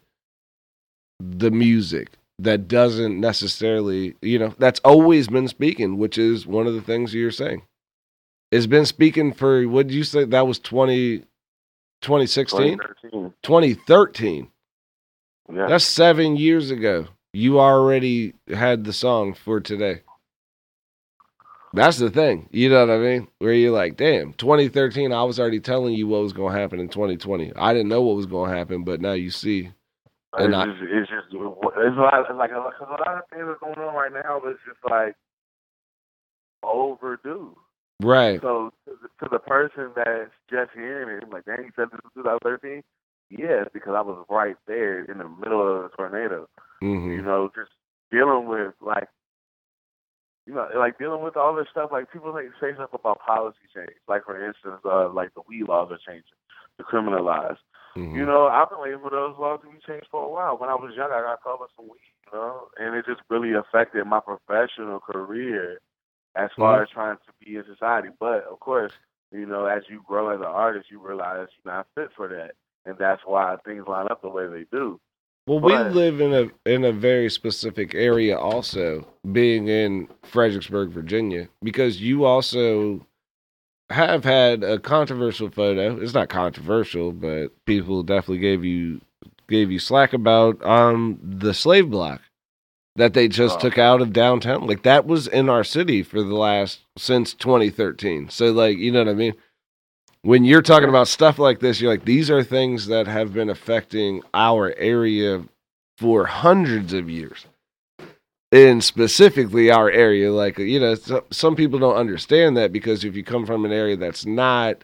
[1.19, 6.73] the music that doesn't necessarily, you know, that's always been speaking, which is one of
[6.73, 7.61] the things you're saying.
[8.51, 10.25] It's been speaking for, what did you say?
[10.25, 11.19] That was 20,
[12.01, 12.77] 2016?
[12.79, 13.33] 2013.
[13.43, 14.51] 2013.
[15.53, 15.67] Yeah.
[15.67, 17.07] That's seven years ago.
[17.33, 20.01] You already had the song for today.
[21.73, 22.49] That's the thing.
[22.51, 23.27] You know what I mean?
[23.37, 26.79] Where you're like, damn, 2013, I was already telling you what was going to happen
[26.79, 27.53] in 2020.
[27.55, 29.71] I didn't know what was going to happen, but now you see.
[30.33, 33.43] And it's, I- just, it's just it's a lot like a, a lot of things
[33.43, 35.15] are going on right now, but it's just like
[36.63, 37.55] overdue.
[38.01, 38.39] Right.
[38.41, 41.99] So to the, to the person that's just hearing it, like, dang, he said this
[42.03, 42.81] was 2013.
[43.29, 46.47] Yes, because I was right there in the middle of the tornado.
[46.81, 47.71] hmm You know, just
[48.11, 49.07] dealing with like,
[50.47, 51.89] you know, like dealing with all this stuff.
[51.91, 53.93] Like people like say stuff about policy change.
[54.07, 56.39] Like for instance, uh, like the weed laws are changing,
[56.77, 57.57] to criminalize.
[57.93, 60.57] hmm You know, I've been waiting for those laws to be changed for a while.
[60.57, 63.21] When I was young, I got caught with some weed, you know, and it just
[63.29, 65.79] really affected my professional career
[66.35, 68.09] as far as trying to be in society.
[68.19, 68.93] But of course,
[69.31, 72.51] you know, as you grow as an artist, you realize you're not fit for that,
[72.85, 74.99] and that's why things line up the way they do.
[75.47, 81.49] Well, we live in a in a very specific area, also being in Fredericksburg, Virginia,
[81.63, 83.05] because you also
[83.89, 85.99] have had a controversial photo.
[85.99, 89.01] It's not controversial, but people definitely gave you
[89.47, 92.21] gave you slack about um the slave block
[92.99, 93.61] that they just Oh.
[93.61, 94.67] took out of downtown.
[94.67, 98.27] Like that was in our city for the last since 2013.
[98.29, 99.33] So like, you know what I mean?
[100.21, 103.49] When you're talking about stuff like this, you're like these are things that have been
[103.49, 105.45] affecting our area
[105.97, 107.45] for hundreds of years.
[108.51, 110.95] And specifically our area like you know,
[111.31, 114.83] some people don't understand that because if you come from an area that's not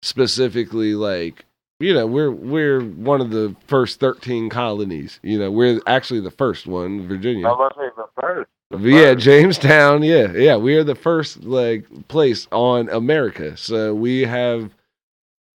[0.00, 1.44] specifically like
[1.82, 6.30] you know we're we're one of the first 13 colonies you know we're actually the
[6.30, 8.50] first one virginia I was about to say the first.
[8.70, 9.24] the yeah first.
[9.24, 14.70] jamestown yeah yeah we are the first like place on america so we have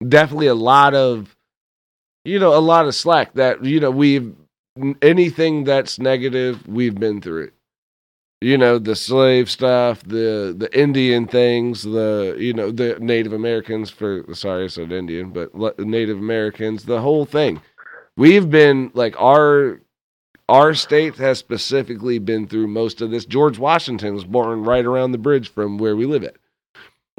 [0.07, 1.35] definitely a lot of
[2.23, 4.33] you know a lot of slack that you know we've
[5.01, 7.53] anything that's negative we've been through it
[8.41, 13.89] you know the slave stuff the the indian things the you know the native americans
[13.89, 17.61] for sorry i said indian but native americans the whole thing
[18.17, 19.79] we've been like our
[20.49, 25.11] our state has specifically been through most of this george washington was born right around
[25.11, 26.35] the bridge from where we live at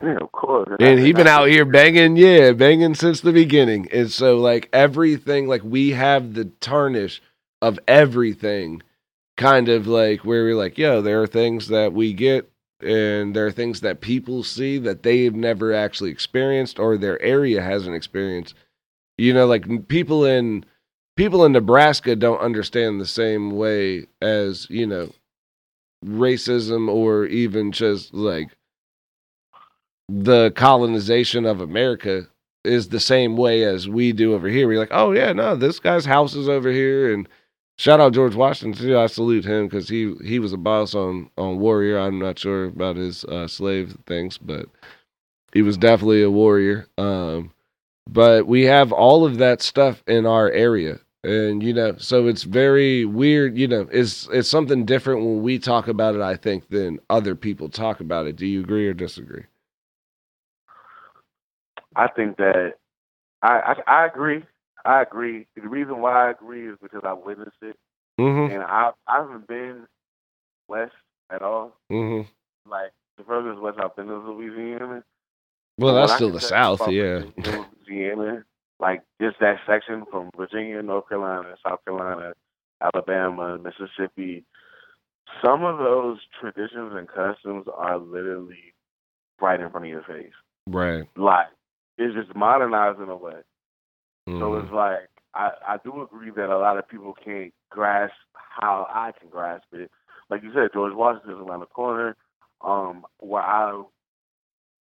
[0.02, 0.76] Yeah, of course.
[0.78, 3.88] and he's been out here banging, yeah, banging since the beginning.
[3.90, 7.22] And so like everything, like we have the tarnish
[7.62, 8.82] of everything
[9.36, 13.46] kind of like where we're like, yo, there are things that we get and there
[13.46, 18.54] are things that people see that they've never actually experienced or their area hasn't experienced.
[19.18, 20.64] You know, like people in
[21.16, 25.10] people in Nebraska don't understand the same way as, you know,
[26.04, 28.50] racism or even just like
[30.08, 32.28] the colonization of America
[32.64, 34.68] is the same way as we do over here.
[34.68, 37.28] We're like, oh yeah, no, this guy's house is over here, and
[37.76, 38.98] shout out George Washington too.
[38.98, 41.98] I salute him because he he was a boss on on warrior.
[41.98, 44.66] I'm not sure about his uh, slave things, but
[45.52, 46.86] he was definitely a warrior.
[46.98, 47.52] Um,
[48.10, 51.00] but we have all of that stuff in our area.
[51.24, 53.58] And you know, so it's very weird.
[53.58, 56.20] You know, it's it's something different when we talk about it.
[56.20, 58.36] I think than other people talk about it.
[58.36, 59.44] Do you agree or disagree?
[61.96, 62.74] I think that
[63.42, 64.44] I, I I agree.
[64.86, 65.46] I agree.
[65.56, 67.76] The reason why I agree is because I witnessed it,
[68.18, 68.54] Mm-hmm.
[68.54, 69.86] and I I haven't been
[70.68, 70.94] west
[71.30, 71.76] at all.
[71.92, 72.28] Mm-hmm.
[72.70, 75.04] Like the furthest west I've been is Louisiana.
[75.78, 77.24] Well, that's still the South, yeah.
[77.86, 78.44] Louisiana,
[78.80, 82.32] like just that section from Virginia, North Carolina, South Carolina,
[82.80, 84.44] Alabama, Mississippi.
[85.44, 88.72] Some of those traditions and customs are literally
[89.40, 90.32] right in front of your face.
[90.66, 91.04] Right.
[91.16, 91.48] Like
[91.98, 93.40] it's just modernized in a way.
[94.26, 94.62] So Mhm.
[94.62, 99.12] it's like I I do agree that a lot of people can't grasp how I
[99.12, 99.90] can grasp it.
[100.30, 102.16] Like you said, George Washington's around the corner.
[102.62, 103.82] Um, where I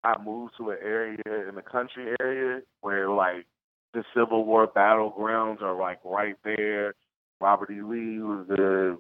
[0.05, 3.47] I moved to an area in the country area where like
[3.95, 6.95] the Civil War battlegrounds are like right there.
[7.41, 7.83] Robert E.
[7.83, 8.99] Lee was the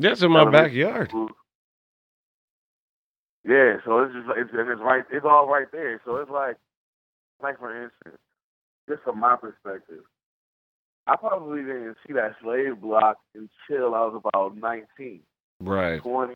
[0.00, 1.10] That's in my backyard.
[1.10, 1.30] school.
[3.44, 5.04] Yeah, so it's just it's, it's right.
[5.10, 6.00] It's all right there.
[6.04, 6.56] So it's like,
[7.42, 8.16] like for instance,
[8.88, 10.02] just from my perspective,
[11.06, 15.20] I probably didn't see that slave block until I was about 19,
[15.60, 16.00] Right.
[16.02, 16.34] 20,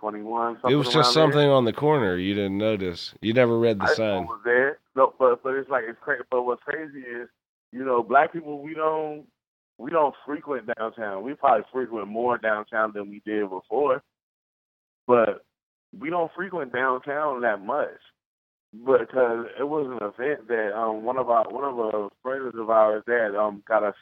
[0.00, 0.58] 21.
[0.68, 1.12] It was just around there.
[1.12, 3.14] something on the corner you didn't notice.
[3.20, 4.26] You never read the I sign.
[4.26, 4.78] was there.
[4.96, 6.22] No, but but it's like it's crazy.
[6.30, 7.28] But what's crazy is,
[7.72, 9.26] you know, black people we don't
[9.78, 11.22] we don't frequent downtown.
[11.22, 14.02] We probably frequent more downtown than we did before,
[15.06, 15.44] but
[15.98, 17.88] we don't frequent downtown that much.
[18.72, 22.70] Because it was an event that um one of our one of our friends of
[22.70, 23.92] ours that um got a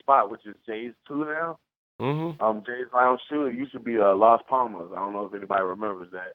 [0.00, 1.58] spot which is Jay's Two now.
[2.00, 2.42] Mm-hmm.
[2.42, 3.46] Um, Jay's Lounge Two.
[3.46, 4.90] It used to be uh, Las Palmas.
[4.94, 6.34] I don't know if anybody remembers that,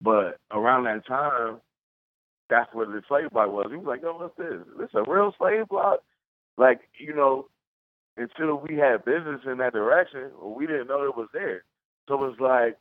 [0.00, 1.60] but around that time,
[2.48, 3.66] that's where the slave block was.
[3.70, 4.60] He was like, "Yo, what's this?
[4.78, 6.00] This a real slave block?"
[6.56, 7.48] Like, you know,
[8.16, 11.64] until we had business in that direction, we didn't know it was there.
[12.08, 12.76] So it's like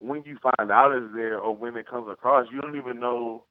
[0.00, 3.44] when you find out it's there, or when it comes across, you don't even know.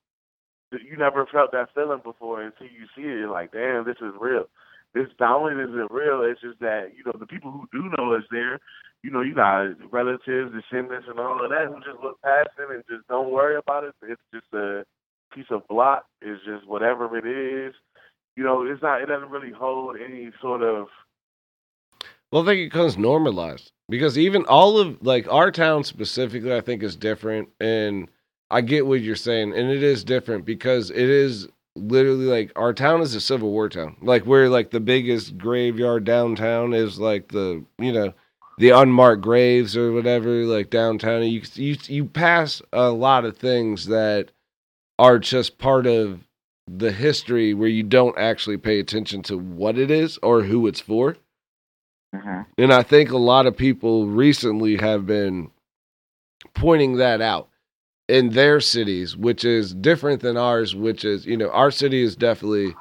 [0.71, 3.19] You never felt that feeling before until you see it.
[3.19, 4.47] You're like, "Damn, this is real."
[4.93, 7.89] This not only is it real, it's just that you know the people who do
[7.97, 8.59] know it's there.
[9.03, 12.73] You know, you got relatives, descendants, and all of that who just look past it
[12.73, 13.93] and just don't worry about it.
[14.01, 14.85] It's just a
[15.33, 16.05] piece of block.
[16.21, 17.75] It's just whatever it is.
[18.35, 19.01] You know, it's not.
[19.01, 20.87] It doesn't really hold any sort of.
[22.31, 26.61] Well, I think it becomes normalized because even all of like our town specifically, I
[26.61, 28.09] think is different, and
[28.49, 32.73] I get what you're saying, and it is different because it is literally like our
[32.73, 33.97] town is a Civil War town.
[34.01, 38.13] Like we're like the biggest graveyard downtown is like the you know
[38.57, 41.23] the unmarked graves or whatever like downtown.
[41.23, 44.31] You you you pass a lot of things that
[44.97, 46.21] are just part of
[46.67, 50.81] the history where you don't actually pay attention to what it is or who it's
[50.81, 51.15] for.
[52.13, 52.41] Mm-hmm.
[52.57, 55.51] And I think a lot of people recently have been
[56.53, 57.49] pointing that out
[58.07, 62.15] in their cities, which is different than ours, which is, you know, our city is
[62.15, 62.73] definitely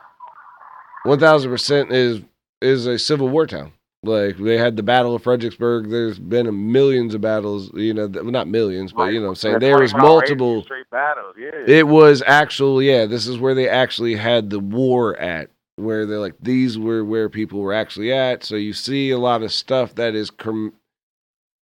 [1.07, 2.21] 1000% is
[2.62, 3.73] is a Civil War town.
[4.03, 5.91] Like they had the Battle of Fredericksburg.
[5.91, 9.31] There's been a millions of battles, you know, well, not millions, but you know, what
[9.31, 11.35] I'm saying Like, there was multiple battles.
[11.39, 11.51] Yeah.
[11.67, 13.07] it was actual, yeah.
[13.07, 17.29] This is where they actually had the war at, where they're like these were where
[17.29, 18.45] people were actually at.
[18.45, 20.31] So you see a lot of stuff that is,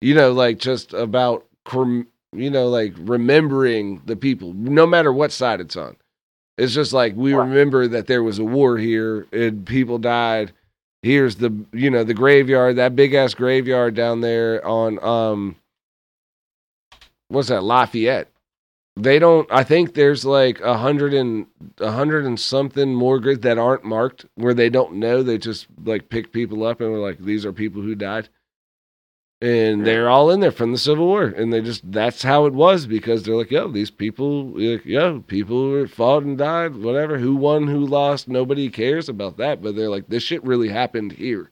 [0.00, 1.46] you know, like just about,
[2.32, 5.96] you know, like remembering the people, no matter what side it's on.
[6.58, 7.48] It's just like we Right.
[7.48, 10.52] remember that there was a war here and people died.
[11.02, 15.56] Here's the, you know, the graveyard, that big ass graveyard down there on, um,
[17.28, 18.28] what's that, Lafayette
[18.96, 21.46] they don't i think there's like a hundred and
[21.78, 25.66] a hundred and something more graves that aren't marked where they don't know they just
[25.84, 28.28] like pick people up and we're like these are people who died
[29.42, 32.52] and they're all in there from the civil war and they just that's how it
[32.52, 37.34] was because they're like yo these people like, yo people fought and died whatever who
[37.34, 41.50] won who lost nobody cares about that but they're like this shit really happened here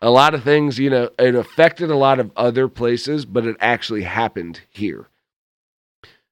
[0.00, 3.56] a lot of things you know it affected a lot of other places but it
[3.60, 5.08] actually happened here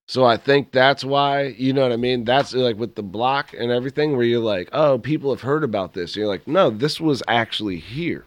[0.07, 2.25] so I think that's why, you know what I mean?
[2.25, 5.95] That's like with the block and everything where you're like, oh, people have heard about
[5.95, 6.11] this.
[6.11, 8.27] And you're like, no, this was actually here.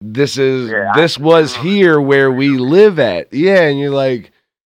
[0.00, 3.32] This is Yeah, I- this was here where we live at.
[3.32, 4.32] Yeah, and you're like,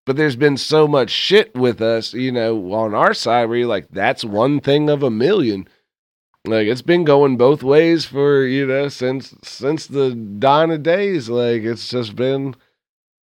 [0.04, 3.68] but there's been so much shit with us, you know, on our side where you're
[3.68, 5.68] like, that's one thing of a million.
[6.46, 11.28] Like it's been going both ways for, you know, since since the dawn of days.
[11.28, 12.56] Like it's just been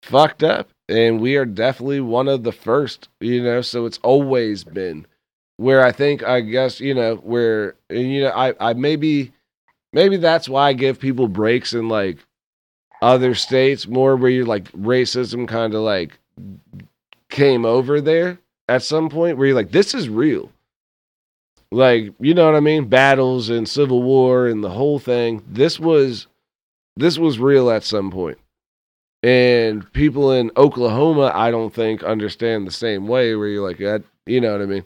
[0.03, 4.63] fucked up and we are definitely one of the first you know so it's always
[4.63, 5.05] been
[5.57, 9.33] where i think i guess you know where and, you know i i maybe
[9.93, 12.17] maybe that's why i give people breaks in like
[13.01, 16.17] other states more where you're like racism kind of like
[17.29, 20.51] came over there at some point where you're like this is real
[21.71, 25.79] like you know what i mean battles and civil war and the whole thing this
[25.79, 26.27] was
[26.95, 28.37] this was real at some point
[29.23, 33.35] and people in Oklahoma, I don't think understand the same way.
[33.35, 34.85] Where you're like, that, you know what I mean?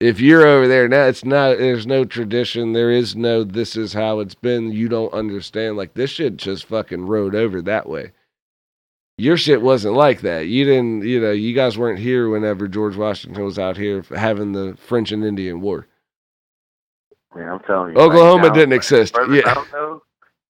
[0.00, 1.58] If you're over there now, it's not.
[1.58, 2.72] There's no tradition.
[2.72, 3.44] There is no.
[3.44, 4.72] This is how it's been.
[4.72, 5.76] You don't understand.
[5.76, 8.12] Like this shit just fucking rode over that way.
[9.18, 10.46] Your shit wasn't like that.
[10.46, 11.02] You didn't.
[11.06, 15.12] You know, you guys weren't here whenever George Washington was out here having the French
[15.12, 15.86] and Indian War.
[17.36, 18.00] Yeah, I'm telling you.
[18.00, 19.18] Oklahoma like, didn't down- exist.
[19.28, 19.64] Yeah.
[19.70, 20.02] though,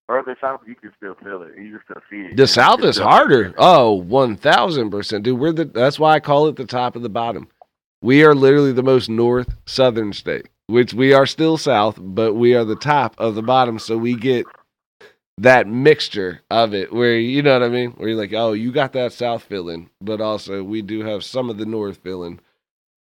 [0.06, 1.54] further south, you can still feel it.
[1.58, 2.36] You can still see it.
[2.36, 3.52] The South is harder.
[3.58, 5.40] Oh, one thousand percent, dude.
[5.40, 5.64] We're the.
[5.64, 7.48] That's why I call it the top of the bottom.
[8.02, 12.54] We are literally the most north southern state, which we are still south, but we
[12.54, 13.78] are the top of the bottom.
[13.78, 14.46] So we get
[15.38, 18.72] that mixture of it, where you know what I mean, where you're like, oh, you
[18.72, 22.40] got that south feeling, but also we do have some of the north feeling,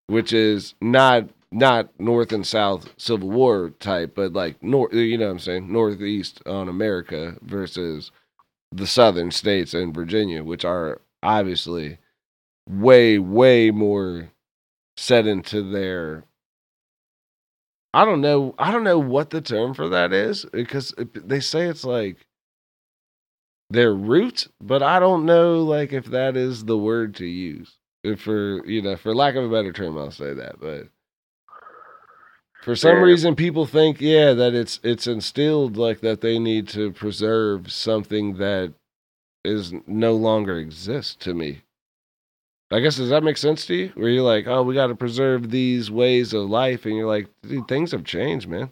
[0.06, 4.92] which is not not north and south civil war type, but like north.
[4.94, 5.72] You know what I'm saying?
[5.72, 8.10] Northeast on America versus
[8.72, 11.98] the southern states and Virginia, which are obviously
[12.68, 14.30] way, way more
[15.00, 16.24] set into their.
[17.92, 18.54] I don't know.
[18.58, 22.18] I don't know what the term for that is because uh, they say it's like
[23.70, 27.76] their root, but I don't know like if that is the word to use.
[28.04, 30.60] If for you know, for lack of a better term, I'll say that.
[30.60, 30.88] But
[32.62, 33.04] for some Yeah.
[33.04, 38.36] reason, people think yeah that it's it's instilled like that they need to preserve something
[38.36, 38.74] that
[39.44, 41.62] is no longer exists to me.
[42.72, 43.92] I guess does that make sense to you?
[43.94, 47.28] Where you're like, oh, we got to preserve these ways of life, and you're like,
[47.42, 48.70] dude, things have changed, man.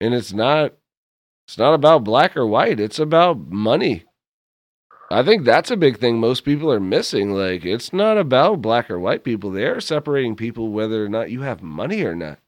[0.00, 0.72] And it's not,
[1.46, 2.80] it's not about black or white.
[2.80, 4.04] It's about money.
[5.10, 7.32] I think that's a big thing most people are missing.
[7.32, 9.50] Like, it's not about black or white people.
[9.50, 12.38] They are separating people whether or not you have money or not.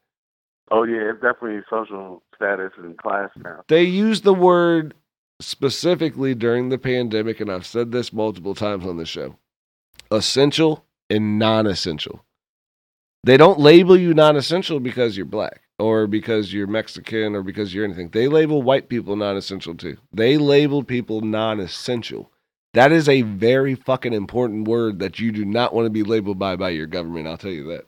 [0.71, 3.61] Oh yeah, it's definitely social status and class now.
[3.67, 4.95] They use the word
[5.39, 9.37] specifically during the pandemic, and I've said this multiple times on the show
[10.11, 12.23] essential and non essential.
[13.23, 17.73] They don't label you non essential because you're black or because you're Mexican or because
[17.73, 18.09] you're anything.
[18.09, 19.97] They label white people non essential too.
[20.13, 22.31] They label people non essential.
[22.73, 26.37] That is a very fucking important word that you do not want to be labeled
[26.37, 27.27] by by your government.
[27.27, 27.85] I'll tell you that.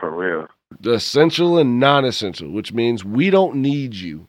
[0.00, 0.48] For real.
[0.84, 4.26] essential and non-essential, which means we don't need you.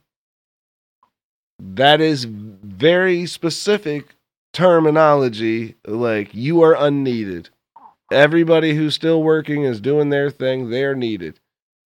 [1.60, 4.16] That is very specific
[4.58, 5.76] terminology.
[5.86, 7.49] Like you are unneeded.
[8.12, 10.70] Everybody who's still working is doing their thing.
[10.70, 11.39] They're needed,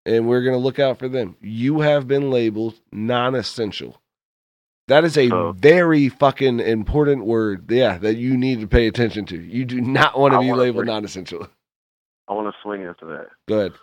[0.05, 1.36] and we're gonna look out for them.
[1.41, 3.99] You have been labeled non-essential.
[4.88, 7.69] That is a So- very fucking important word.
[7.69, 9.38] Yeah, that you need to pay attention to.
[9.38, 11.47] You do not want to I be labeled non-essential.
[12.30, 13.28] I want to swing into that.
[13.49, 13.74] Go ahead.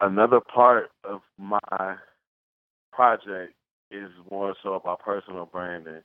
[0.00, 1.96] Another part of my
[2.92, 3.52] project
[3.90, 6.02] is more so about personal branding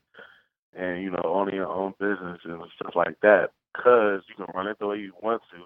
[0.75, 4.67] and you know owning your own business and stuff like that because you can run
[4.67, 5.57] it the way you want to,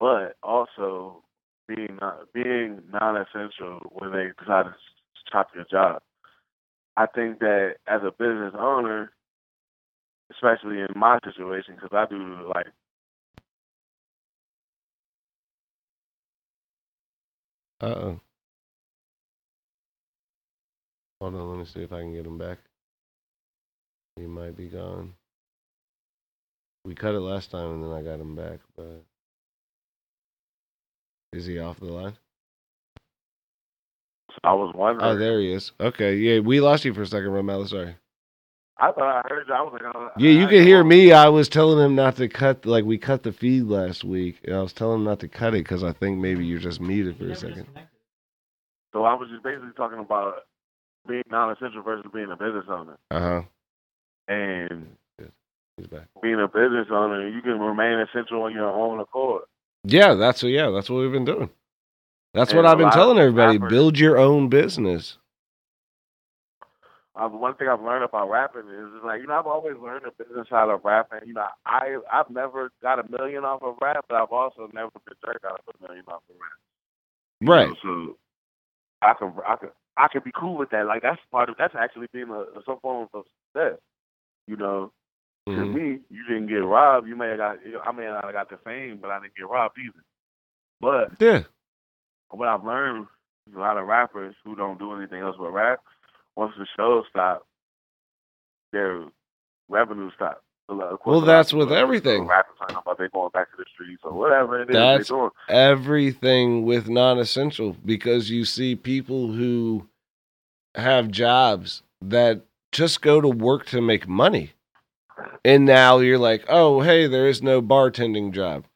[0.00, 1.22] but also
[1.68, 4.74] being not being non-essential when they decide to
[5.30, 6.02] chop your job.
[6.96, 9.12] I think that as a business owner,
[10.32, 12.66] especially in my situation, because I do like
[17.80, 18.20] Uh oh.
[21.20, 22.58] Hold on, let me see if I can get him back.
[24.18, 25.14] He might be gone.
[26.84, 29.02] We cut it last time and then I got him back, but
[31.32, 32.16] is he off the line?
[34.44, 35.10] I was wondering.
[35.10, 35.72] Oh, there he is.
[35.80, 37.70] Okay, yeah, we lost you for a second, Romelis.
[37.70, 37.96] Sorry.
[38.80, 39.54] I thought I heard you.
[39.54, 41.12] I was like, oh, Yeah, you I- can hear me.
[41.12, 42.64] I was telling him not to cut.
[42.64, 44.38] Like we cut the feed last week.
[44.44, 46.80] and I was telling him not to cut it because I think maybe you're just
[46.80, 47.66] muted for a second.
[48.92, 50.44] So I was just basically talking about
[51.06, 53.42] being non-essential versus being a business owner, Uh huh.
[54.28, 54.86] And
[55.76, 56.06] He's back.
[56.22, 59.42] being a business owner, you can remain essential on your own accord.
[59.84, 60.50] Yeah, that's what.
[60.50, 61.50] Yeah, that's what we've been doing.
[62.34, 63.58] That's what I've been telling everybody.
[63.58, 65.18] rappers- Build your own business.
[67.16, 70.04] Uh, one thing I've learned about rapping is, is like you know I've always learned
[70.04, 71.26] the business side of rapping.
[71.26, 74.90] You know I I've never got a million off of rap, but I've also never
[75.04, 76.58] been jerked out of a million off of rap.
[77.40, 77.68] You Right.
[77.68, 78.16] know, so
[79.02, 80.86] I can I can I can be cool with that.
[80.86, 83.78] Like that's part of that's actually being a some form of success.
[84.48, 84.92] You know,
[85.46, 85.74] to Mhm.
[85.74, 87.06] me, you didn't get robbed.
[87.06, 89.48] You may have got I may not have got the fame, but I didn't get
[89.48, 90.02] robbed either.
[90.80, 91.42] But Yeah.
[92.30, 93.06] what I've learned
[93.46, 95.80] is a lot of rappers who don't do anything else but rap.
[96.34, 97.46] Once the show stop,
[98.72, 99.04] their
[99.68, 100.42] revenue stops.
[100.66, 102.26] So, like, of course, Well, that's with everything.
[102.26, 105.30] Rappers talking about they going back to the streets or whatever it is That's- doing.
[105.48, 109.88] Everything with non-essential because you see people who
[110.74, 112.42] have jobs that
[112.72, 114.52] just go to work to make money,
[115.44, 118.66] and now you're like, oh, hey, there is no bartending job,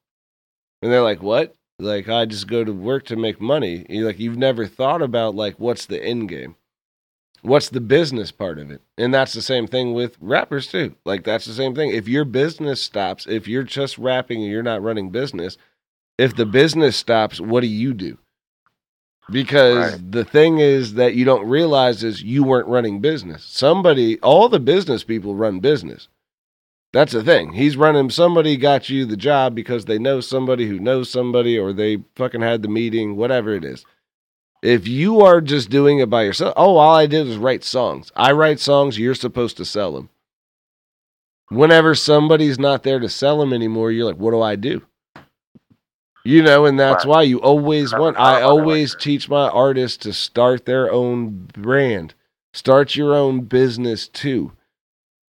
[0.83, 1.57] and they're like, what?
[1.79, 3.85] Like I just go to work to make money.
[3.89, 6.57] Like you've never thought about like what's the end game.
[7.43, 8.81] what's the business part of it?
[8.97, 10.95] And that's the same thing with rappers too.
[11.05, 11.91] Like that's the same thing.
[11.91, 15.59] If your business stops, if you're just rapping and you're not running business,
[16.19, 18.19] if the business stops, what do you do?
[19.33, 20.13] Because Right.
[20.13, 23.45] the thing is that you don't realize is you weren't running business.
[23.45, 26.09] Somebody, all the business people run business.
[26.93, 27.55] That's the thing.
[27.55, 28.11] He's running.
[28.11, 32.43] Somebody got you the job because they know somebody who knows somebody, or they fucking
[32.43, 33.85] had the meeting, whatever it is.
[34.63, 38.13] If you are just doing it by yourself, oh, all I did was write songs.
[38.15, 38.99] I write songs.
[38.99, 40.11] You're supposed to sell them.
[41.49, 44.83] Whenever somebody's not there to sell them anymore, you're like, what do I do?
[46.25, 47.07] You know, and that's Right.
[47.07, 48.19] why you always want.
[48.19, 52.15] I always teach my artists to start their own brand,
[52.53, 54.53] start your own business too,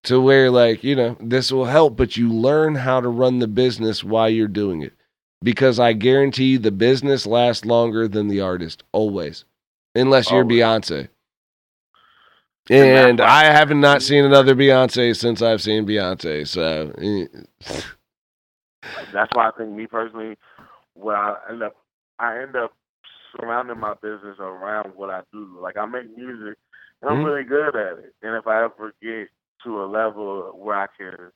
[0.03, 3.47] to where like you know this will help, but you learn how to run the
[3.47, 4.93] business while you're doing it,
[5.43, 9.45] because I guarantee the business lasts longer than the artist always,
[9.95, 10.45] unless you're Always.
[10.45, 11.09] Beyonce.
[12.69, 16.47] And And I have not seen another Beyonce since I've seen Beyonce.
[16.47, 17.27] So eh,
[19.11, 20.37] That's why I think me personally,
[20.97, 21.75] what I end up,
[22.19, 22.73] I end up
[23.37, 25.59] surrounding my business around what I do.
[25.61, 26.57] Like I make music,
[27.01, 27.25] and I'm Mhm.
[27.25, 28.15] really good at it.
[28.23, 29.29] And if I ever get
[29.65, 31.31] to a level where I can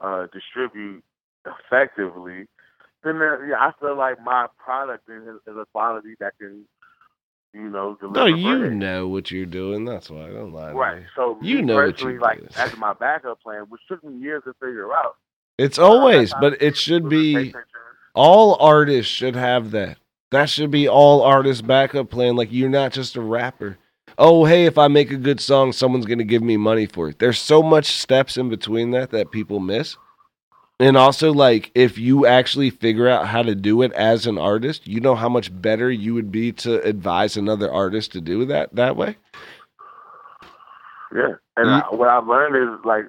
[0.00, 1.04] uh, distribute
[1.46, 2.48] effectively,
[3.04, 6.66] then there, yeah, I feel like my product is, is a quality that can,
[7.54, 8.20] you know, deliver.
[8.20, 8.72] no, you bread.
[8.74, 9.84] know what you're doing.
[9.84, 10.72] That's why I don't lie.
[10.72, 11.04] Right.
[11.16, 12.48] So You know what personally, you like do.
[12.56, 15.16] as my backup plan, which took me years to figure out.
[15.58, 17.54] It's always, but it should be.
[18.18, 19.98] All artists should have that.
[20.32, 22.34] That should be all artists' backup plan.
[22.36, 23.78] Like you're not just a rapper.
[24.18, 27.20] Oh, hey, if I make a good song, someone's gonna give me money for it.
[27.20, 29.96] There's so much steps in between that that people miss.
[30.80, 34.86] And also, like, if you actually figure out how to do it as an artist,
[34.86, 38.74] you know how much better you would be to advise another artist to do that
[38.74, 39.16] that way.
[41.14, 43.04] Yeah, and You- I, what I've learned is like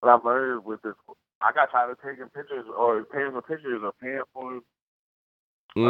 [0.00, 0.94] what I've learned with this.
[1.42, 4.60] I got tired of taking pictures or paying for pictures or paying for uh,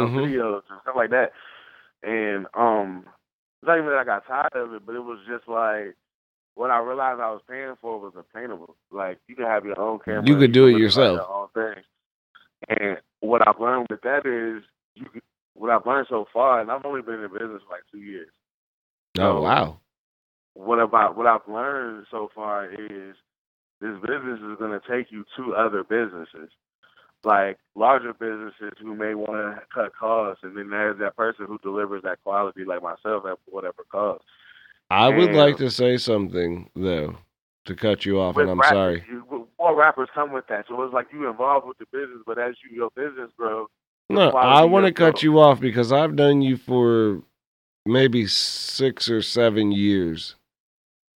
[0.07, 1.31] hmm videos and stuff like that.
[2.03, 3.03] And um,
[3.61, 5.95] it's not even that I got tired of it, but it was just like
[6.55, 8.75] what I realized I was paying for was obtainable.
[8.91, 11.27] Like you can have your own camera, You could do it yourself.
[11.55, 11.75] Your.
[12.69, 14.63] And what I've learned with that is
[14.95, 15.21] you could,
[15.53, 18.29] what I've learned so far, and I've only been in business for like two years.
[19.19, 19.79] Oh So, wow.
[20.53, 23.15] what about what I've learned so far is
[23.81, 26.49] this business is going to take you to other businesses,
[27.23, 31.57] like larger businesses who may want to cut costs, and then there's that person who
[31.59, 34.23] delivers that quality, like myself, at whatever cost.
[34.89, 37.17] I would like to say something though,
[37.65, 39.05] to cut you off, and I'm rappers, sorry.
[39.09, 42.39] you- more rappers come with that, so it's like you involved with the business, but
[42.39, 43.67] as you your business grows,
[44.09, 47.21] No, I want to cut you off because I've known you for
[47.85, 50.35] maybe six or seven years.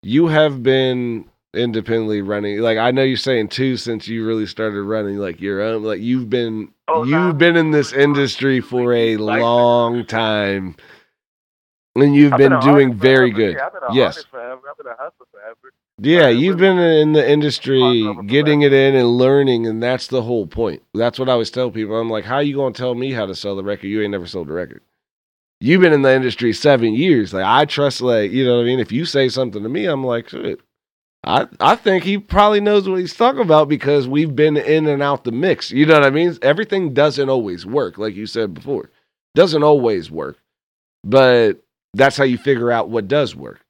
[0.01, 1.25] You have been
[1.55, 2.59] independently running.
[2.59, 5.83] Like I know you're saying too, since you really started running like your own.
[5.83, 7.31] Like you've been Oh, you've nah.
[7.33, 10.75] been in this industry for a Like- long time,
[11.95, 13.55] and you've I've been, an doing very good.
[13.55, 14.17] Yeah, been Yes.
[14.17, 14.27] artist.
[14.33, 15.55] I've been a hustler forever.
[16.01, 20.45] Yeah, you've been in the industry, getting it in and learning, and that's the whole
[20.45, 20.83] point.
[20.93, 21.95] That's what I always tell people.
[21.95, 23.87] I'm like, how you gonna tell me how to sell the record?
[23.87, 24.81] You ain't never sold a record.
[25.61, 27.33] You've been in the industry seven years.
[27.33, 28.79] Like I trust, like you know what I mean.
[28.81, 30.59] If you say something to me, I'm like, shit.
[31.25, 35.01] I I think he probably knows what he's talking about because we've been in and
[35.01, 35.71] out the mix.
[35.71, 36.37] You know what I mean?
[36.41, 38.91] Everything doesn't always work, like you said before.
[39.33, 40.37] Doesn't always work,
[41.03, 41.63] but
[41.93, 43.65] that's how you figure out what does work.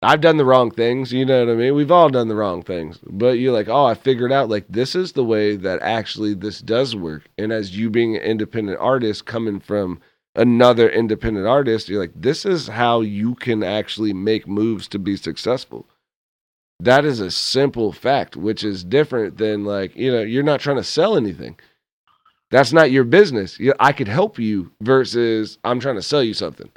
[0.00, 1.74] I've done the wrong things, you know what I mean?
[1.74, 3.00] We've all done the wrong things.
[3.02, 6.60] But you're like, oh, I figured out like this is the way that actually this
[6.60, 7.24] does work.
[7.36, 10.00] And as you being an independent artist coming from
[10.36, 15.16] another independent artist, you're like, this is how you can actually make moves to be
[15.16, 15.86] successful.
[16.80, 20.76] That is a simple fact, which is different than like, you know, you're not trying
[20.76, 21.58] to sell anything.
[22.50, 23.58] That's not your business.
[23.80, 26.70] I could help you versus I'm trying to sell you something.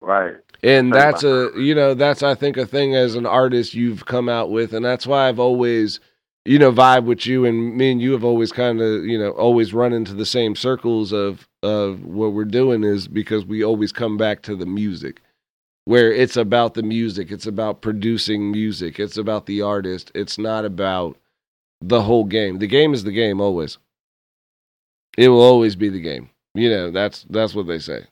[0.00, 0.36] Right.
[0.62, 4.28] And that's a you know that's I think a thing as an artist you've come
[4.28, 5.98] out with, and that's why I've always
[6.44, 9.30] you know vibe with you, and me and you have always kind of you know
[9.30, 13.90] always run into the same circles of of what we're doing is because we always
[13.90, 15.20] come back to the music,
[15.84, 20.64] where it's about the music, it's about producing music, it's about the artist, it's not
[20.64, 21.16] about
[21.80, 22.58] the whole game.
[22.58, 23.78] The game is the game always.
[25.18, 26.30] It will always be the game.
[26.54, 28.06] You know that's that's what they say.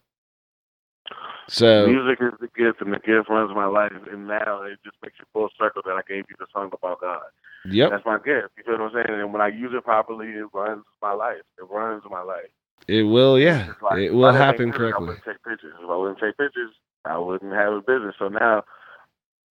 [1.49, 3.93] So Music is the gift, and the gift runs my life.
[4.13, 7.01] And now it just makes you full circle that I gave you the song about
[7.01, 7.23] God.
[7.67, 7.91] yep.
[7.91, 8.55] That's my gift.
[8.57, 9.21] You feel what I'm saying?
[9.21, 11.43] And when I use it properly, it runs my life.
[11.59, 12.51] It runs my life.
[12.87, 13.73] It will, yeah.
[13.83, 15.07] Like, It will I didn't make happen music, I correctly.
[15.09, 15.75] wouldn't take pictures.
[15.83, 16.71] If I wouldn't take pictures,
[17.05, 18.15] I wouldn't have a business.
[18.19, 18.65] So now,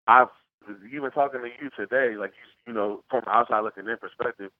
[0.07, 0.29] I've
[0.93, 2.33] even talking to you today, like
[2.67, 4.51] you, you know, from outside looking in perspective,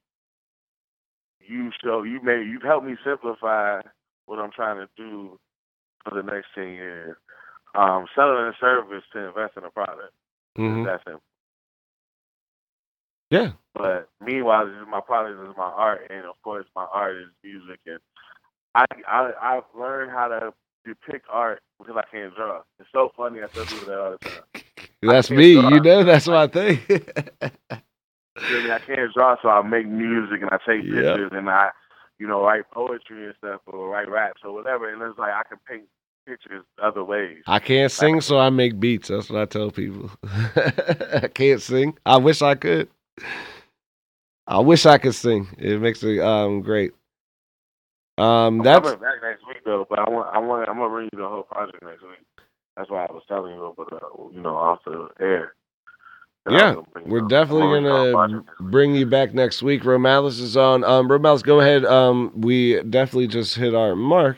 [1.39, 3.81] you show you made you've helped me simplify
[4.25, 5.39] what I'm trying to do
[6.03, 7.15] for the next ten years.
[7.75, 10.13] Um, selling a service to invest in a product.
[10.57, 10.85] Mhm.
[10.85, 11.21] That's simple.
[13.29, 13.51] Yeah.
[13.75, 17.29] But meanwhile, this is my product is my art, and of course, my art is
[17.43, 17.79] music.
[17.85, 17.99] And
[18.73, 20.53] I, I, I've learned how to
[20.85, 22.61] depict art because I can't draw.
[22.79, 23.39] It's so funny.
[23.39, 24.43] I tell people that all the time.
[25.01, 25.53] That's me.
[25.53, 25.69] draw.
[25.69, 26.79] You know, that's my thing.
[26.89, 31.05] I can't draw, so I make music and I take Yep.
[31.05, 31.69] pictures and I,
[32.17, 34.91] you know, write poetry and stuff or write raps or whatever.
[34.91, 35.83] And it's like I can paint
[36.27, 37.43] pictures other ways.
[37.47, 39.07] I can't sing, so I make beats.
[39.09, 40.11] That's what I tell people.
[40.25, 41.97] I can't sing.
[42.05, 42.89] I wish I could.
[44.47, 45.47] I wish I could sing.
[45.57, 46.93] It makes it um great.
[48.19, 51.09] Um, I'm that's back next week though, but I want, I want, I'm gonna bring
[51.13, 52.25] you the whole project next week.
[52.77, 53.99] That's why I was telling you, but uh,
[54.33, 55.55] you know, off the air.
[56.49, 56.75] yeah.
[56.75, 58.71] gonna bring you We're definitely I'm bring you the whole gonna project next week.
[58.71, 59.83] bring you back next week.
[59.83, 60.83] Romelis is on.
[60.85, 61.85] Um, Romelis, go ahead.
[61.85, 64.37] Um, we definitely just hit our mark.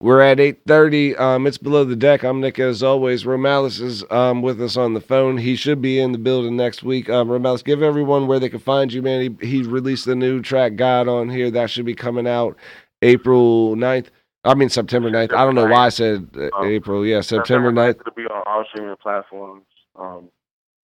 [0.00, 1.16] We're at eight thirty.
[1.16, 2.24] Um, it's below the deck.
[2.24, 3.24] I'm Nick as always.
[3.24, 5.38] Romelis is um with us on the phone.
[5.38, 7.10] He should be in the building next week.
[7.10, 9.38] Um, Romelis, give everyone where they can find you, man.
[9.40, 11.50] He he released the new track God on here.
[11.50, 12.56] That should be coming out
[13.02, 14.06] April 9th.
[14.44, 15.32] I mean September 9th.
[15.32, 17.04] I don't know why I said Um, April.
[17.06, 18.00] Yeah, September 9th.
[18.00, 19.64] It'll be on all streaming platforms.
[19.96, 20.30] Um,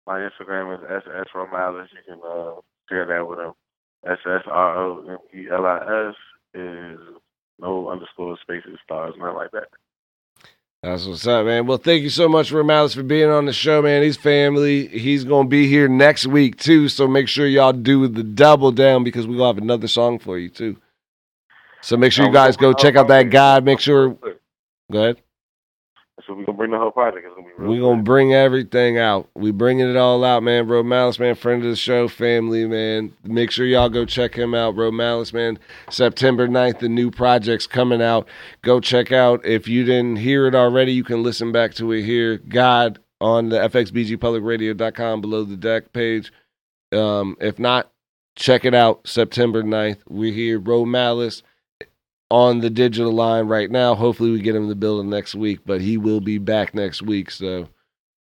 [0.07, 1.89] my Instagram is ss romelis.
[1.93, 3.53] You can uh, share that with them.
[4.07, 6.15] S S R O M E L I S
[6.55, 6.99] is
[7.59, 9.69] no underscore spaces stars, nothing like that.
[10.83, 11.67] That's what's up, man.
[11.67, 14.03] Well, thank you so much, Romelis, for being on the show, man.
[14.03, 14.87] He's family.
[14.89, 16.91] He's gonna be here next week too.
[16.91, 20.39] So make sure y'all do the double down because we will have another song for
[20.39, 20.77] you too.
[21.85, 23.63] So make sure you guys go check out that guide.
[23.63, 24.17] Make sure.
[24.91, 25.21] Go ahead.
[26.27, 27.27] So we're gonna bring the whole project.
[27.27, 29.29] It's gonna be We're gonna bring everything out.
[29.35, 30.67] We bringing it all out, man.
[30.67, 33.13] Romelis, man, friend of the show, family, man.
[33.23, 35.59] Make sure y'all go check him out, Romelis, man.
[35.91, 38.27] September 9th, the new project's coming out.
[38.63, 39.45] Go check out.
[39.45, 42.39] If you didn't hear it already, you can listen back to it here.
[42.39, 46.33] God on the fxbgpublicradio.com below the deck page.
[46.93, 47.93] Um, if not,
[48.37, 49.07] check it out.
[49.07, 49.99] September 9th.
[50.09, 50.59] We're here.
[50.59, 51.43] Romelis
[52.31, 53.95] on the digital line right now.
[53.95, 57.03] Hopefully, we get him in the building next week, but he will be back next
[57.03, 57.31] week.
[57.31, 57.69] So,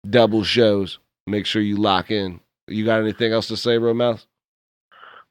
[0.09, 0.99] double shows.
[1.27, 2.39] Make sure you lock in.
[2.67, 4.25] You got anything else to say, Bro Mouse?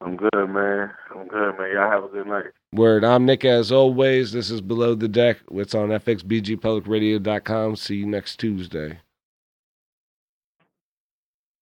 [0.01, 0.91] I'm good, man.
[1.11, 1.73] I'm good, man.
[1.73, 2.47] Y'all have a good night.
[2.73, 3.05] Word.
[3.05, 4.31] I'm Nick as always.
[4.33, 5.39] This is Below the Deck.
[5.51, 7.77] It's on fxbgpublicradio.com.
[7.77, 9.01] See you next Tuesday.